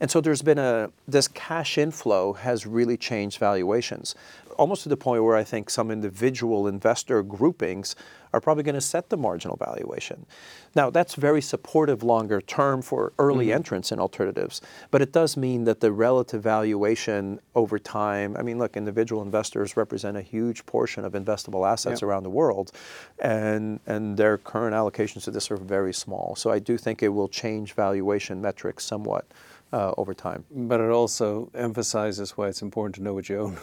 And 0.00 0.10
so 0.10 0.20
there's 0.20 0.42
been 0.42 0.58
a 0.58 0.90
this 1.06 1.28
cash 1.28 1.76
inflow 1.76 2.32
has 2.34 2.66
really 2.66 2.96
changed 2.96 3.38
valuations 3.38 4.14
almost 4.58 4.82
to 4.82 4.88
the 4.88 4.96
point 4.96 5.24
where 5.24 5.36
I 5.36 5.44
think 5.44 5.70
some 5.70 5.90
individual 5.90 6.66
investor 6.66 7.22
groupings 7.22 7.96
are 8.32 8.40
probably 8.40 8.62
going 8.62 8.74
to 8.74 8.80
set 8.80 9.08
the 9.08 9.16
marginal 9.16 9.56
valuation. 9.56 10.26
Now, 10.74 10.90
that's 10.90 11.14
very 11.14 11.40
supportive 11.40 12.02
longer 12.02 12.40
term 12.40 12.82
for 12.82 13.12
early 13.18 13.46
mm-hmm. 13.46 13.54
entrants 13.54 13.90
in 13.90 13.98
alternatives, 13.98 14.60
but 14.90 15.00
it 15.00 15.12
does 15.12 15.36
mean 15.36 15.64
that 15.64 15.80
the 15.80 15.92
relative 15.92 16.42
valuation 16.42 17.40
over 17.54 17.78
time, 17.78 18.36
I 18.36 18.42
mean, 18.42 18.58
look, 18.58 18.76
individual 18.76 19.22
investors 19.22 19.76
represent 19.76 20.16
a 20.16 20.22
huge 20.22 20.66
portion 20.66 21.04
of 21.04 21.12
investable 21.14 21.66
assets 21.66 22.02
yep. 22.02 22.08
around 22.08 22.24
the 22.24 22.30
world, 22.30 22.72
and, 23.18 23.80
and 23.86 24.16
their 24.16 24.36
current 24.36 24.74
allocations 24.74 25.24
to 25.24 25.30
this 25.30 25.50
are 25.50 25.56
very 25.56 25.94
small. 25.94 26.36
So 26.36 26.50
I 26.50 26.58
do 26.58 26.76
think 26.76 27.02
it 27.02 27.08
will 27.08 27.28
change 27.28 27.72
valuation 27.74 28.42
metrics 28.42 28.84
somewhat. 28.84 29.24
Uh, 29.70 29.92
over 29.98 30.14
time. 30.14 30.46
But 30.50 30.80
it 30.80 30.88
also 30.88 31.50
emphasizes 31.54 32.38
why 32.38 32.48
it's 32.48 32.62
important 32.62 32.94
to 32.94 33.02
know 33.02 33.12
what 33.12 33.28
you 33.28 33.38
own 33.38 33.58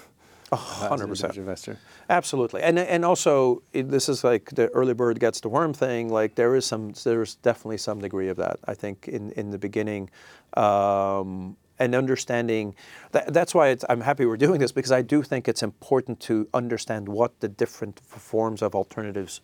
hundred 0.53 1.07
percent 1.07 1.37
investor. 1.37 1.77
Absolutely, 2.09 2.61
and 2.61 2.77
and 2.77 3.03
also 3.03 3.63
it, 3.73 3.89
this 3.89 4.09
is 4.09 4.23
like 4.23 4.51
the 4.51 4.67
early 4.69 4.93
bird 4.93 5.19
gets 5.19 5.39
the 5.41 5.49
worm 5.49 5.73
thing. 5.73 6.09
Like 6.09 6.35
there 6.35 6.55
is 6.55 6.65
some, 6.65 6.93
there's 7.03 7.35
definitely 7.35 7.77
some 7.77 7.99
degree 7.99 8.29
of 8.29 8.37
that. 8.37 8.59
I 8.65 8.73
think 8.73 9.07
in 9.07 9.31
in 9.31 9.51
the 9.51 9.57
beginning. 9.57 10.09
Um, 10.55 11.57
and 11.77 11.93
understanding 11.93 12.73
that, 13.11 13.33
that's 13.33 13.53
why 13.53 13.75
I'm 13.89 13.99
happy 13.99 14.25
we're 14.25 14.37
doing 14.37 14.61
this 14.61 14.71
because 14.71 14.93
I 14.93 15.01
do 15.01 15.21
think 15.21 15.49
it's 15.49 15.61
important 15.61 16.21
to 16.21 16.47
understand 16.53 17.09
what 17.09 17.37
the 17.41 17.49
different 17.49 17.99
forms 17.99 18.61
of 18.61 18.75
alternatives 18.75 19.41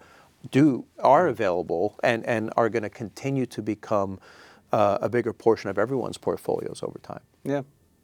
do 0.50 0.86
are 1.00 1.28
available 1.28 2.00
and, 2.04 2.26
and 2.26 2.52
are 2.58 2.70
going 2.70 2.84
to 2.84 2.90
continue 2.90 3.46
to 3.48 3.62
become 3.62 4.20
uh, 4.72 4.98
a 5.02 5.10
bigger 5.10 5.34
portion 5.34 5.70
of 5.70 5.78
everyone's 5.78 6.18
portfolios 6.18 6.82
over 6.84 7.00
time. 7.00 7.22
Yeah, 7.44 7.62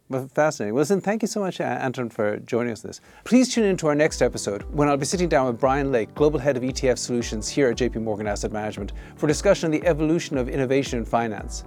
well, 0.10 0.30
fascinating. 0.34 0.74
Well, 0.74 0.82
listen, 0.82 1.02
thank 1.02 1.22
you 1.22 1.28
so 1.28 1.40
much, 1.40 1.60
Anton, 1.60 2.10
for 2.10 2.38
joining 2.40 2.72
us 2.72 2.82
this. 2.82 3.02
Please 3.26 3.54
tune 3.54 3.66
in 3.66 3.78
to 3.78 3.88
our 3.88 3.96
next 3.96 4.22
episode 4.22 4.64
when 4.74 4.88
I'll 4.88 4.98
be 4.98 5.06
sitting 5.06 5.30
down 5.30 5.48
with 5.48 5.60
Bryon 5.60 5.92
Lake, 5.92 6.14
Global 6.16 6.40
Head 6.40 6.56
of 6.56 6.64
ETF 6.64 6.98
Solutions 6.98 7.50
here 7.50 7.70
at 7.70 7.78
JP 7.78 8.04
Morgan 8.04 8.28
Asset 8.28 8.52
Management, 8.52 8.94
for 9.16 9.28
discussion 9.28 9.68
on 9.68 9.72
the 9.72 9.86
evolution 9.86 10.38
of 10.38 10.48
innovation 10.48 11.00
in 11.00 11.06
finance 11.06 11.64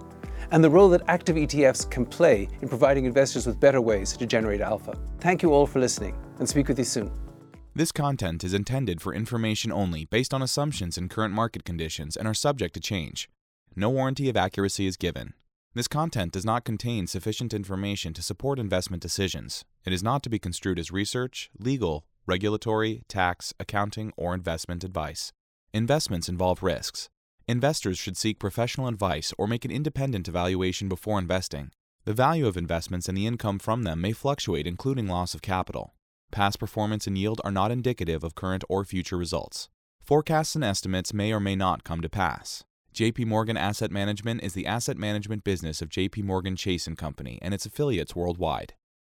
and 0.52 0.64
the 0.64 0.70
role 0.70 0.88
that 0.88 1.02
active 1.08 1.36
ETFs 1.36 1.88
can 1.90 2.04
play 2.04 2.48
in 2.60 2.68
providing 2.68 3.04
investors 3.04 3.46
with 3.46 3.60
better 3.60 3.80
ways 3.80 4.16
to 4.16 4.26
generate 4.26 4.60
alpha. 4.60 4.98
Thank 5.20 5.42
you 5.42 5.52
all 5.52 5.66
for 5.66 5.78
listening 5.78 6.16
and 6.38 6.48
speak 6.48 6.68
with 6.68 6.78
you 6.78 6.84
soon. 6.84 7.10
This 7.74 7.92
content 7.92 8.42
is 8.42 8.52
intended 8.52 9.00
for 9.00 9.14
information 9.14 9.70
only 9.70 10.04
based 10.04 10.34
on 10.34 10.42
assumptions 10.42 10.98
and 10.98 11.08
current 11.08 11.32
market 11.32 11.64
conditions 11.64 12.16
and 12.16 12.26
are 12.26 12.34
subject 12.34 12.74
to 12.74 12.80
change. 12.80 13.28
No 13.76 13.90
warranty 13.90 14.28
of 14.28 14.36
accuracy 14.36 14.86
is 14.86 14.96
given. 14.96 15.34
This 15.72 15.86
content 15.86 16.32
does 16.32 16.44
not 16.44 16.64
contain 16.64 17.06
sufficient 17.06 17.54
information 17.54 18.12
to 18.14 18.22
support 18.22 18.58
investment 18.58 19.00
decisions. 19.00 19.64
It 19.84 19.92
is 19.92 20.02
not 20.02 20.24
to 20.24 20.30
be 20.30 20.40
construed 20.40 20.80
as 20.80 20.90
research, 20.90 21.48
legal, 21.60 22.04
regulatory, 22.26 23.04
tax, 23.06 23.54
accounting, 23.60 24.12
or 24.16 24.34
investment 24.34 24.82
advice. 24.82 25.32
Investments 25.72 26.28
involve 26.28 26.64
risks. 26.64 27.08
Investors 27.46 27.98
should 27.98 28.16
seek 28.16 28.40
professional 28.40 28.88
advice 28.88 29.32
or 29.38 29.46
make 29.46 29.64
an 29.64 29.70
independent 29.70 30.26
evaluation 30.26 30.88
before 30.88 31.20
investing. 31.20 31.70
The 32.04 32.14
value 32.14 32.48
of 32.48 32.56
investments 32.56 33.08
and 33.08 33.16
the 33.16 33.28
income 33.28 33.60
from 33.60 33.84
them 33.84 34.00
may 34.00 34.12
fluctuate, 34.12 34.66
including 34.66 35.06
loss 35.06 35.34
of 35.34 35.42
capital. 35.42 35.94
Past 36.32 36.58
performance 36.58 37.06
and 37.06 37.16
yield 37.16 37.40
are 37.44 37.52
not 37.52 37.70
indicative 37.70 38.24
of 38.24 38.34
current 38.34 38.64
or 38.68 38.84
future 38.84 39.16
results. 39.16 39.68
Forecasts 40.02 40.56
and 40.56 40.64
estimates 40.64 41.14
may 41.14 41.32
or 41.32 41.38
may 41.38 41.54
not 41.54 41.84
come 41.84 42.00
to 42.00 42.08
pass. 42.08 42.64
JP 42.94 43.26
Morgan 43.26 43.56
Asset 43.56 43.92
Management 43.92 44.42
is 44.42 44.52
the 44.54 44.66
asset 44.66 44.96
management 44.96 45.44
business 45.44 45.80
of 45.80 45.90
JP 45.90 46.24
Morgan 46.24 46.56
Chase 46.56 46.88
& 46.92 46.96
Company 46.96 47.38
and 47.40 47.54
its 47.54 47.64
affiliates 47.64 48.16
worldwide. 48.16 48.74